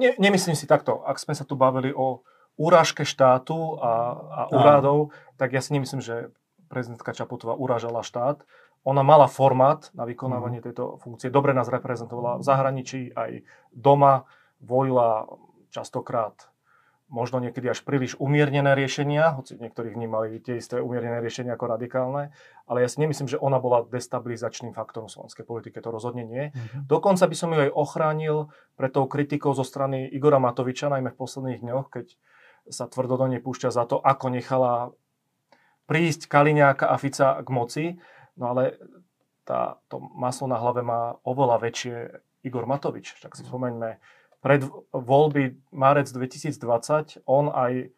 Ne, 0.00 0.16
nemyslím 0.16 0.56
si 0.56 0.64
takto. 0.64 1.04
Ak 1.04 1.20
sme 1.20 1.36
sa 1.36 1.44
tu 1.44 1.60
bavili 1.60 1.92
o 1.92 2.24
úražke 2.56 3.04
štátu 3.04 3.76
a, 3.76 3.92
a 4.16 4.40
úradov, 4.48 5.12
tak 5.36 5.52
ja 5.52 5.60
si 5.60 5.76
nemyslím, 5.76 6.00
že 6.00 6.32
prezidentka 6.72 7.12
Čaputová 7.12 7.52
urážala 7.52 8.00
štát 8.00 8.48
ona 8.84 9.02
mala 9.04 9.28
formát 9.28 9.92
na 9.92 10.08
vykonávanie 10.08 10.64
mm. 10.64 10.66
tejto 10.70 10.84
funkcie, 11.04 11.28
dobre 11.28 11.52
nás 11.52 11.68
reprezentovala 11.68 12.40
v 12.40 12.46
zahraničí, 12.46 13.00
aj 13.12 13.44
doma, 13.72 14.24
volila 14.60 15.28
častokrát 15.72 16.50
možno 17.10 17.42
niekedy 17.42 17.66
až 17.66 17.82
príliš 17.82 18.14
umiernené 18.22 18.78
riešenia, 18.78 19.34
hoci 19.34 19.58
niektorí 19.58 19.90
vnímali 19.90 20.38
tie 20.38 20.62
isté 20.62 20.78
umiernené 20.78 21.18
riešenia 21.18 21.58
ako 21.58 21.66
radikálne, 21.66 22.30
ale 22.70 22.86
ja 22.86 22.88
si 22.88 23.02
nemyslím, 23.02 23.26
že 23.26 23.36
ona 23.36 23.58
bola 23.58 23.82
destabilizačným 23.82 24.70
faktorom 24.70 25.10
slovenskej 25.10 25.42
politike, 25.42 25.82
to 25.82 25.90
rozhodne 25.90 26.22
nie. 26.22 26.54
Mm-hmm. 26.54 26.86
Dokonca 26.86 27.26
by 27.26 27.36
som 27.36 27.50
ju 27.50 27.66
aj 27.66 27.74
ochránil 27.74 28.54
pred 28.78 28.94
tou 28.94 29.10
kritikou 29.10 29.50
zo 29.58 29.66
strany 29.66 30.06
Igora 30.06 30.38
Matoviča, 30.38 30.86
najmä 30.86 31.10
v 31.10 31.18
posledných 31.18 31.60
dňoch, 31.66 31.86
keď 31.90 32.06
sa 32.70 32.86
tvrdo 32.86 33.18
do 33.18 33.26
nej 33.26 33.42
púšťa 33.42 33.74
za 33.74 33.90
to, 33.90 33.98
ako 33.98 34.30
nechala 34.30 34.94
prísť 35.90 36.30
Kaliňáka 36.30 36.86
a 36.86 36.94
Fica 36.94 37.42
k 37.42 37.48
moci 37.50 37.84
No 38.40 38.56
ale 38.56 38.80
tá, 39.44 39.76
to 39.92 40.00
maslo 40.00 40.48
na 40.48 40.56
hlave 40.56 40.80
má 40.80 41.20
oveľa 41.22 41.60
väčšie 41.60 41.96
Igor 42.48 42.64
Matovič. 42.64 43.20
Tak 43.20 43.36
si 43.36 43.44
spomeňme, 43.44 44.00
pred 44.40 44.64
voľby 44.96 45.60
marec 45.76 46.08
2020 46.08 47.28
on 47.28 47.52
aj 47.52 47.92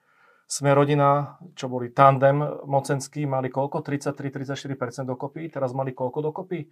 sme 0.50 0.76
rodina, 0.76 1.40
čo 1.56 1.70
boli 1.70 1.88
tandem 1.94 2.44
mocenský, 2.68 3.24
mali 3.24 3.48
koľko? 3.48 3.80
33-34% 3.80 5.08
dokopy. 5.08 5.48
Teraz 5.48 5.72
mali 5.72 5.96
koľko 5.96 6.20
dokopy? 6.20 6.60
E, 6.60 6.68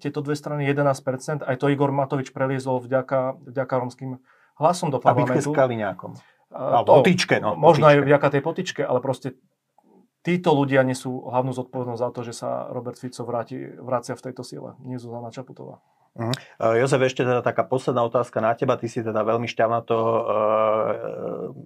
tieto 0.00 0.24
dve 0.24 0.32
strany 0.32 0.64
11%. 0.64 1.44
Aj 1.44 1.56
to 1.60 1.68
Igor 1.68 1.92
Matovič 1.92 2.32
preliezol 2.32 2.80
vďaka, 2.80 3.44
vďaka 3.44 3.74
romským 3.76 4.16
hlasom 4.56 4.88
do 4.88 5.04
parlamentu. 5.04 5.36
A 5.36 5.42
bitke 5.42 5.44
s 5.44 5.52
Kaliňákom. 5.52 6.12
Alebo 6.54 7.02
potičke, 7.04 7.44
no. 7.44 7.58
Možno 7.58 7.90
potičke. 7.90 8.00
aj 8.00 8.06
vďaka 8.08 8.28
tej 8.30 8.42
potičke, 8.46 8.82
ale 8.86 8.98
proste 9.04 9.36
títo 10.24 10.56
ľudia 10.56 10.80
nesú 10.82 11.28
hlavnú 11.28 11.52
zodpovednosť 11.52 12.00
za 12.00 12.10
to, 12.10 12.20
že 12.24 12.32
sa 12.32 12.66
Robert 12.72 12.96
Fico 12.96 13.22
vráti, 13.28 13.60
vracia 13.78 14.16
v 14.16 14.24
tejto 14.24 14.40
sile. 14.40 14.72
Nie 14.82 14.96
Zuzana 14.96 15.28
Čaputová. 15.28 15.84
Uh-huh. 16.14 16.30
Jozef, 16.78 17.02
ešte 17.02 17.26
teda 17.26 17.42
taká 17.42 17.66
posledná 17.66 18.06
otázka 18.06 18.38
na 18.38 18.54
teba. 18.54 18.78
Ty 18.78 18.86
si 18.86 19.02
teda 19.02 19.26
veľmi 19.26 19.50
šťavnato 19.50 19.98
uh, 19.98 20.22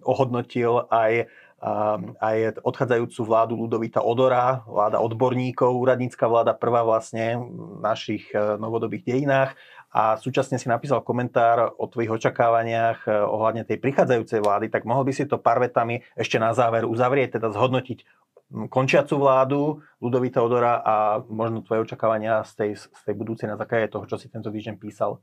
ohodnotil 0.08 0.88
aj, 0.88 1.28
uh, 1.60 2.00
aj 2.16 2.64
odchádzajúcu 2.64 3.20
vládu 3.28 3.60
Ludovita 3.60 4.00
Odora, 4.00 4.64
vláda 4.64 5.04
odborníkov, 5.04 5.76
úradnícka 5.76 6.24
vláda 6.24 6.56
prvá 6.56 6.80
vlastne 6.80 7.36
v 7.36 7.84
našich 7.84 8.32
uh, 8.32 8.56
novodobých 8.56 9.04
dejinách 9.04 9.52
a 9.92 10.16
súčasne 10.16 10.56
si 10.56 10.68
napísal 10.68 11.04
komentár 11.04 11.72
o 11.76 11.88
tvojich 11.88 12.12
očakávaniach 12.12 13.08
ohľadne 13.08 13.64
tej 13.64 13.80
prichádzajúcej 13.80 14.44
vlády, 14.44 14.68
tak 14.68 14.84
mohol 14.84 15.08
by 15.08 15.16
si 15.16 15.24
to 15.24 15.40
pár 15.40 15.64
vetami 15.64 16.04
ešte 16.12 16.36
na 16.36 16.52
záver 16.52 16.84
uzavrieť, 16.84 17.40
teda 17.40 17.48
zhodnotiť 17.56 18.04
končiacu 18.48 19.14
vládu 19.20 19.60
Ludovita 20.00 20.40
Odora 20.40 20.80
a 20.80 20.94
možno 21.28 21.60
tvoje 21.60 21.84
očakávania 21.84 22.40
z 22.44 22.52
tej, 22.54 22.70
z 22.80 23.00
tej 23.04 23.14
budúcej 23.14 23.46
na 23.48 23.60
základe 23.60 23.92
toho, 23.92 24.08
čo 24.08 24.16
si 24.16 24.32
tento 24.32 24.48
týždeň 24.48 24.80
písal? 24.80 25.20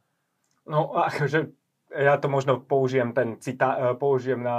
No, 0.70 0.94
akože 0.94 1.54
ja 1.94 2.18
to 2.18 2.28
možno 2.28 2.60
použijem, 2.60 3.14
ten 3.14 3.38
citá, 3.40 3.78
e, 3.78 3.96
použijem 3.96 4.44
na 4.44 4.58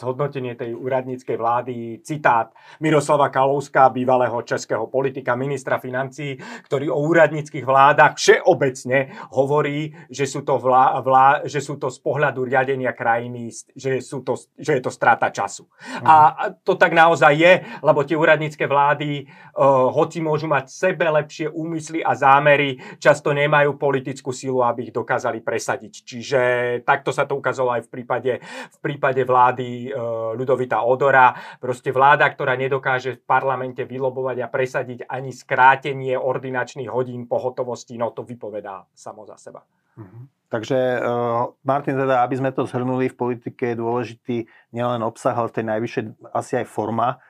zhodnotenie 0.00 0.56
tej 0.58 0.74
úradníckej 0.74 1.36
vlády 1.36 1.74
citát 2.02 2.50
Miroslava 2.80 3.28
Kalouska, 3.28 3.92
bývalého 3.92 4.42
českého 4.42 4.88
politika, 4.90 5.38
ministra 5.38 5.78
financí, 5.78 6.40
ktorý 6.66 6.90
o 6.90 6.98
úradníckých 7.06 7.62
vládach 7.62 8.18
všeobecne 8.18 9.14
hovorí, 9.30 9.94
že 10.10 10.26
sú 10.26 10.42
to, 10.42 10.58
vlá, 10.58 10.98
vlá, 11.04 11.46
že 11.46 11.62
sú 11.62 11.78
to 11.78 11.92
z 11.92 11.98
pohľadu 12.02 12.48
riadenia 12.48 12.90
krajiny, 12.96 13.52
že, 13.76 14.02
sú 14.02 14.26
to, 14.26 14.34
že 14.58 14.80
je 14.80 14.82
to 14.82 14.90
strata 14.90 15.30
času. 15.30 15.68
Mhm. 16.02 16.06
A 16.08 16.16
to 16.64 16.74
tak 16.74 16.96
naozaj 16.96 17.32
je, 17.36 17.52
lebo 17.84 18.02
tie 18.02 18.18
úradnícke 18.18 18.64
vlády, 18.66 19.26
uh, 19.26 19.92
hoci 19.92 20.18
môžu 20.24 20.48
mať 20.48 20.72
sebe 20.72 21.06
lepšie 21.06 21.52
úmysly 21.52 22.00
a 22.02 22.16
zámery, 22.16 22.80
často 22.98 23.30
nemajú 23.30 23.76
politickú 23.78 24.32
silu, 24.34 24.64
aby 24.64 24.90
ich 24.90 24.94
dokázali 24.94 25.44
presadiť. 25.44 25.92
Čiže 26.02 26.40
takto 26.86 27.10
sa 27.10 27.26
to 27.26 27.38
ukázalo 27.38 27.74
aj 27.74 27.86
v 27.86 27.90
prípade, 27.90 28.32
v 28.44 28.78
prípade 28.78 29.22
vlády 29.26 29.88
e, 29.88 29.98
Ľudovita 30.36 30.82
Odora. 30.84 31.34
Proste 31.58 31.90
vláda, 31.90 32.28
ktorá 32.28 32.54
nedokáže 32.54 33.18
v 33.18 33.24
parlamente 33.24 33.82
vylobovať 33.82 34.36
a 34.42 34.50
presadiť 34.50 35.06
ani 35.06 35.30
skrátenie 35.34 36.14
ordinačných 36.18 36.90
hodín 36.90 37.26
pohotovosti, 37.26 37.98
no 37.98 38.10
to 38.14 38.22
vypovedá 38.24 38.86
samo 38.94 39.26
za 39.26 39.36
seba. 39.36 39.62
Mm-hmm. 39.98 40.24
Takže 40.52 40.78
uh, 41.00 41.48
Martin, 41.64 41.96
teda, 41.96 42.20
aby 42.20 42.36
sme 42.36 42.52
to 42.52 42.68
zhrnuli, 42.68 43.08
v 43.08 43.16
politike 43.16 43.72
je 43.72 43.80
dôležitý 43.80 44.36
nielen 44.76 45.00
obsah, 45.00 45.32
ale 45.32 45.48
v 45.48 45.56
tej 45.56 45.64
najvyššej 45.64 46.04
asi 46.36 46.52
aj 46.60 46.66
forma, 46.68 47.24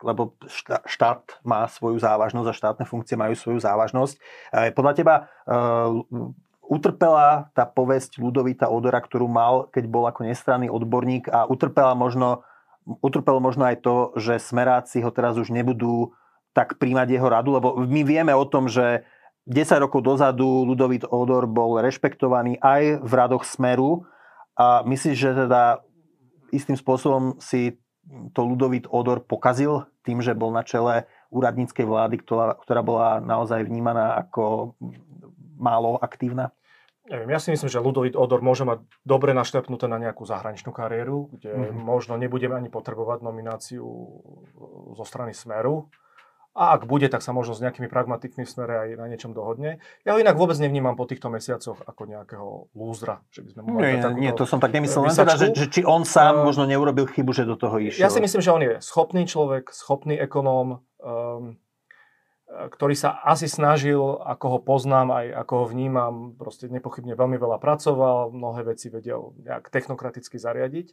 lebo 0.00 0.32
štát 0.88 1.42
má 1.44 1.68
svoju 1.68 2.00
závažnosť 2.00 2.48
a 2.48 2.56
štátne 2.56 2.84
funkcie 2.88 3.18
majú 3.18 3.36
svoju 3.36 3.60
závažnosť. 3.60 4.14
Podľa 4.72 4.92
teba 4.96 5.14
uh, 5.20 6.00
utrpela 6.62 7.50
tá 7.52 7.66
povesť 7.66 8.22
Ludovita 8.22 8.70
Odora, 8.70 9.02
ktorú 9.02 9.26
mal, 9.26 9.68
keď 9.74 9.84
bol 9.90 10.06
ako 10.06 10.24
nestranný 10.26 10.70
odborník 10.70 11.26
a 11.28 11.44
utrpela 11.50 11.92
možno, 11.98 12.46
utrpelo 13.02 13.42
možno 13.42 13.66
aj 13.66 13.82
to, 13.82 14.14
že 14.16 14.38
smeráci 14.38 15.02
ho 15.02 15.10
teraz 15.10 15.36
už 15.36 15.50
nebudú 15.50 16.14
tak 16.52 16.76
príjmať 16.76 17.08
jeho 17.08 17.28
radu, 17.28 17.56
lebo 17.56 17.68
my 17.82 18.02
vieme 18.04 18.32
o 18.36 18.44
tom, 18.44 18.68
že 18.68 19.04
10 19.48 19.82
rokov 19.82 20.06
dozadu 20.06 20.62
Ludovit 20.62 21.02
Odor 21.08 21.50
bol 21.50 21.82
rešpektovaný 21.82 22.62
aj 22.62 23.02
v 23.02 23.12
radoch 23.12 23.42
Smeru 23.42 24.06
a 24.54 24.86
myslíš, 24.86 25.16
že 25.18 25.30
teda 25.34 25.82
istým 26.54 26.78
spôsobom 26.78 27.40
si 27.42 27.80
to 28.36 28.46
Ludovit 28.46 28.86
Odor 28.86 29.24
pokazil 29.24 29.88
tým, 30.06 30.22
že 30.22 30.36
bol 30.36 30.54
na 30.54 30.62
čele 30.62 31.10
úradníckej 31.32 31.86
vlády, 31.88 32.20
ktorá, 32.22 32.54
ktorá 32.60 32.84
bola 32.84 33.18
naozaj 33.18 33.64
vnímaná 33.64 34.20
ako 34.20 34.76
málo 35.62 35.96
aktívna? 36.02 36.50
Neviem, 37.02 37.34
ja 37.34 37.42
si 37.42 37.50
myslím, 37.50 37.66
že 37.66 37.82
Ludovit 37.82 38.14
Odor 38.14 38.42
môže 38.46 38.62
mať 38.62 38.86
dobre 39.02 39.34
našlepnuté 39.34 39.90
na 39.90 39.98
nejakú 39.98 40.22
zahraničnú 40.22 40.70
kariéru, 40.70 41.34
kde 41.34 41.50
mm-hmm. 41.50 41.82
možno 41.82 42.14
nebudeme 42.14 42.54
ani 42.54 42.70
potrebovať 42.70 43.26
nomináciu 43.26 43.86
zo 44.94 45.04
strany 45.06 45.34
Smeru. 45.34 45.90
A 46.52 46.76
ak 46.76 46.84
bude, 46.84 47.08
tak 47.08 47.24
sa 47.24 47.32
možno 47.32 47.56
s 47.56 47.64
nejakými 47.64 47.88
pragmatikmi 47.88 48.44
v 48.44 48.50
smere 48.52 48.74
aj 48.76 48.88
na 49.00 49.08
niečom 49.08 49.32
dohodne. 49.32 49.80
Ja 50.04 50.12
ho 50.12 50.20
inak 50.20 50.36
vôbec 50.36 50.60
nevnímam 50.60 51.00
po 51.00 51.08
týchto 51.08 51.32
mesiacoch 51.32 51.80
ako 51.88 52.04
nejakého 52.04 52.68
lúzra. 52.76 53.24
Že 53.32 53.40
by 53.40 53.48
sme 53.56 53.60
mohli 53.64 53.88
nie, 53.88 54.28
nie, 54.28 54.32
to 54.36 54.44
som 54.44 54.60
tak 54.60 54.76
nemyslel. 54.76 55.08
Len 55.08 55.16
teda, 55.16 55.40
že, 55.40 55.56
že 55.56 55.66
či 55.72 55.80
on 55.80 56.04
sám 56.04 56.44
uh, 56.44 56.44
možno 56.44 56.68
neurobil 56.68 57.08
chybu, 57.08 57.32
že 57.32 57.48
do 57.48 57.56
toho 57.56 57.80
išiel. 57.80 58.04
Ja 58.04 58.12
si 58.12 58.20
myslím, 58.20 58.44
že 58.44 58.52
on 58.52 58.62
je 58.68 58.72
schopný 58.84 59.24
človek, 59.24 59.72
schopný 59.72 60.20
ekonóm. 60.20 60.84
Um, 61.00 61.56
ktorý 62.52 62.92
sa 62.92 63.16
asi 63.24 63.48
snažil, 63.48 64.20
ako 64.20 64.46
ho 64.56 64.58
poznám, 64.60 65.08
aj 65.16 65.26
ako 65.44 65.52
ho 65.56 65.66
vnímam, 65.72 66.14
proste 66.36 66.68
nepochybne 66.68 67.16
veľmi 67.16 67.40
veľa 67.40 67.56
pracoval, 67.56 68.28
mnohé 68.28 68.68
veci 68.68 68.92
vedel 68.92 69.32
nejak 69.40 69.72
technokraticky 69.72 70.36
zariadiť. 70.36 70.92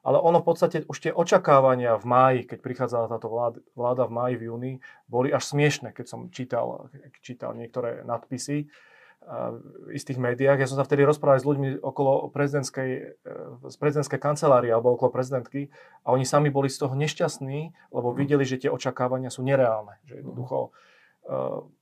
Ale 0.00 0.16
ono 0.16 0.40
v 0.40 0.48
podstate 0.48 0.88
už 0.88 0.96
tie 0.96 1.12
očakávania 1.12 2.00
v 2.00 2.06
máji, 2.08 2.40
keď 2.48 2.58
prichádzala 2.64 3.06
táto 3.12 3.28
vláda, 3.28 3.60
vláda 3.76 4.08
v 4.08 4.16
máji, 4.16 4.34
v 4.40 4.46
júni, 4.48 4.72
boli 5.10 5.28
až 5.28 5.44
smiešne, 5.52 5.92
keď 5.92 6.06
som 6.08 6.20
čítal, 6.32 6.88
čítal 7.20 7.52
niektoré 7.52 8.00
nadpisy 8.08 8.72
v 9.20 9.92
istých 9.92 10.16
médiách. 10.16 10.64
Ja 10.64 10.70
som 10.70 10.80
sa 10.80 10.88
vtedy 10.88 11.04
rozprával 11.04 11.44
s 11.44 11.44
ľuďmi 11.44 11.84
okolo 11.84 12.32
prezidentskej, 12.32 12.90
e, 13.20 13.30
z 13.68 13.76
prezidentskej 13.76 14.16
kancelárie 14.16 14.72
alebo 14.72 14.96
okolo 14.96 15.12
prezidentky 15.12 15.68
a 16.08 16.16
oni 16.16 16.24
sami 16.24 16.48
boli 16.48 16.72
z 16.72 16.80
toho 16.80 16.96
nešťastní, 16.96 17.92
lebo 17.92 18.16
videli, 18.16 18.48
že 18.48 18.56
tie 18.56 18.72
očakávania 18.72 19.28
sú 19.28 19.44
nereálne. 19.44 20.00
Že 20.08 20.24
jednoducho 20.24 20.72
Uh, 20.72 20.99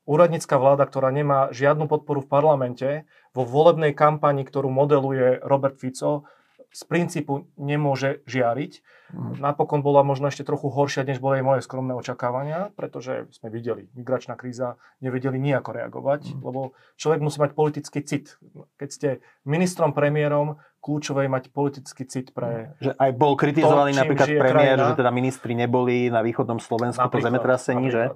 úradnícka 0.05 0.57
vláda, 0.61 0.85
ktorá 0.85 1.09
nemá 1.09 1.49
žiadnu 1.53 1.89
podporu 1.89 2.21
v 2.25 2.29
parlamente, 2.29 2.89
vo 3.33 3.49
volebnej 3.49 3.97
kampani, 3.97 4.45
ktorú 4.45 4.69
modeluje 4.69 5.41
Robert 5.45 5.81
Fico, 5.81 6.29
z 6.69 6.83
princípu 6.85 7.49
nemôže 7.57 8.21
žiariť. 8.29 8.73
Mm. 9.09 9.41
Napokon 9.41 9.81
bola 9.81 10.05
možno 10.05 10.29
ešte 10.29 10.45
trochu 10.45 10.69
horšia, 10.69 11.01
než 11.01 11.17
boli 11.17 11.41
aj 11.41 11.45
moje 11.49 11.61
skromné 11.65 11.97
očakávania, 11.97 12.77
pretože 12.77 13.25
sme 13.33 13.49
videli, 13.49 13.89
migračná 13.97 14.37
kríza, 14.37 14.77
nevedeli 15.01 15.41
nejako 15.41 15.71
reagovať, 15.73 16.37
mm. 16.37 16.45
lebo 16.45 16.77
človek 17.01 17.25
musí 17.25 17.41
mať 17.41 17.57
politický 17.57 18.05
cit. 18.05 18.37
Keď 18.77 18.89
ste 18.93 19.09
ministrom, 19.49 19.97
premiérom, 19.97 20.61
kľúčové 20.85 21.25
je 21.25 21.31
mať 21.33 21.45
politický 21.57 22.05
cit 22.05 22.37
pre... 22.37 22.77
Že 22.85 23.01
aj 23.01 23.11
bol 23.17 23.33
kritizovaný 23.33 23.97
to, 23.97 24.01
napríklad 24.05 24.29
premiér, 24.29 24.77
krajina. 24.77 24.89
že 24.93 25.01
teda 25.01 25.11
ministri 25.11 25.53
neboli 25.57 26.13
na 26.13 26.21
východnom 26.21 26.61
Slovensku 26.61 27.09
po 27.09 27.19
zemetrasení, 27.19 27.89
že? 27.89 28.13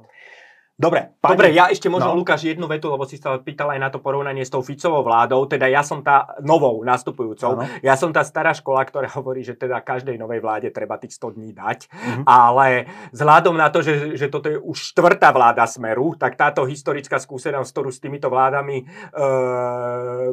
Dobre, 0.82 1.14
pani... 1.22 1.38
Dobre, 1.38 1.54
ja 1.54 1.70
ešte 1.70 1.86
možno, 1.86 2.10
no. 2.10 2.18
Lukáš, 2.18 2.42
jednu 2.42 2.66
vetu, 2.66 2.90
lebo 2.90 3.06
si 3.06 3.14
sa 3.14 3.38
pýtal 3.38 3.70
aj 3.70 3.78
na 3.78 3.86
to 3.86 4.02
porovnanie 4.02 4.42
s 4.42 4.50
tou 4.50 4.66
Ficovou 4.66 5.06
vládou, 5.06 5.46
teda 5.46 5.70
ja 5.70 5.86
som 5.86 6.02
tá 6.02 6.34
novou 6.42 6.82
nastupujúcou, 6.82 7.54
ano. 7.54 7.70
ja 7.86 7.94
som 7.94 8.10
tá 8.10 8.26
stará 8.26 8.50
škola, 8.50 8.82
ktorá 8.82 9.06
hovorí, 9.14 9.46
že 9.46 9.54
teda 9.54 9.78
každej 9.78 10.18
novej 10.18 10.42
vláde 10.42 10.74
treba 10.74 10.98
tých 10.98 11.14
100 11.14 11.38
dní 11.38 11.54
dať, 11.54 11.78
uh-huh. 11.86 12.22
ale 12.26 12.90
vzhľadom 13.14 13.54
na 13.54 13.70
to, 13.70 13.78
že, 13.86 14.18
že 14.18 14.26
toto 14.26 14.50
je 14.50 14.58
už 14.58 14.90
štvrtá 14.90 15.30
vláda 15.30 15.62
Smeru, 15.70 16.18
tak 16.18 16.34
táto 16.34 16.66
historická 16.66 17.22
skúsenosť, 17.22 17.70
ktorú 17.70 17.94
s 17.94 18.02
týmito 18.02 18.26
vládami, 18.26 18.82
e, 18.82 18.84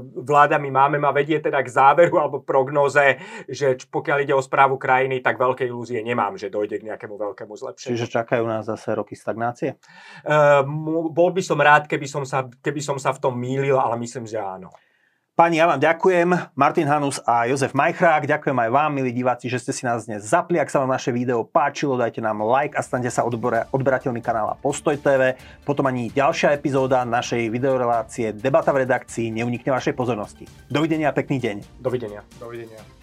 vládami 0.02 0.70
máme, 0.74 0.98
ma 0.98 1.14
vedie 1.14 1.38
teda 1.38 1.62
k 1.62 1.70
záveru 1.70 2.18
alebo 2.18 2.42
prognoze, 2.42 3.22
že 3.46 3.78
pokiaľ 3.86 4.26
ide 4.26 4.34
o 4.34 4.42
správu 4.42 4.82
krajiny, 4.82 5.22
tak 5.22 5.38
veľké 5.38 5.70
ilúzie 5.70 6.02
nemám, 6.02 6.42
že 6.42 6.50
dojde 6.50 6.82
k 6.82 6.90
nejakému 6.90 7.22
veľkému 7.22 7.54
zlepšeniu. 7.54 7.94
Čiže 7.94 8.10
čakajú 8.10 8.50
nás 8.50 8.66
zase 8.66 8.98
roky 8.98 9.14
stagnácie? 9.14 9.78
Uh, 10.26 10.39
bol 11.10 11.30
by 11.32 11.42
som 11.44 11.60
rád, 11.60 11.88
keby 11.88 12.08
som, 12.10 12.24
sa, 12.28 12.46
keby 12.48 12.82
som 12.84 12.98
sa 13.00 13.16
v 13.16 13.22
tom 13.22 13.34
mýlil, 13.36 13.78
ale 13.78 13.96
myslím, 14.02 14.28
že 14.28 14.40
áno. 14.40 14.70
Pani, 15.40 15.56
ja 15.56 15.72
vám 15.72 15.80
ďakujem, 15.80 16.36
Martin 16.52 16.84
Hanus 16.84 17.24
a 17.24 17.48
Jozef 17.48 17.72
Majchrák. 17.72 18.28
Ďakujem 18.28 18.60
aj 18.60 18.70
vám, 18.76 18.92
milí 18.92 19.16
diváci, 19.16 19.48
že 19.48 19.64
ste 19.64 19.72
si 19.72 19.88
nás 19.88 20.04
dnes 20.04 20.20
zapli. 20.28 20.60
Ak 20.60 20.68
sa 20.68 20.84
vám 20.84 20.92
naše 20.92 21.16
video 21.16 21.48
páčilo, 21.48 21.96
dajte 21.96 22.20
nám 22.20 22.44
like 22.44 22.76
a 22.76 22.84
stante 22.84 23.08
sa 23.08 23.24
odberateľný 23.72 24.20
kanála 24.20 24.60
Postoj 24.60 25.00
TV. 25.00 25.40
Potom 25.64 25.88
ani 25.88 26.12
ďalšia 26.12 26.52
epizóda 26.52 27.08
našej 27.08 27.56
videorelácie 27.56 28.36
Debata 28.36 28.76
v 28.76 28.84
redakcii 28.84 29.32
neunikne 29.32 29.72
vašej 29.72 29.96
pozornosti. 29.96 30.44
Dovidenia 30.68 31.08
a 31.08 31.16
pekný 31.16 31.40
deň. 31.40 31.80
Dovidenia. 31.80 32.20
Dovidenia. 32.36 32.99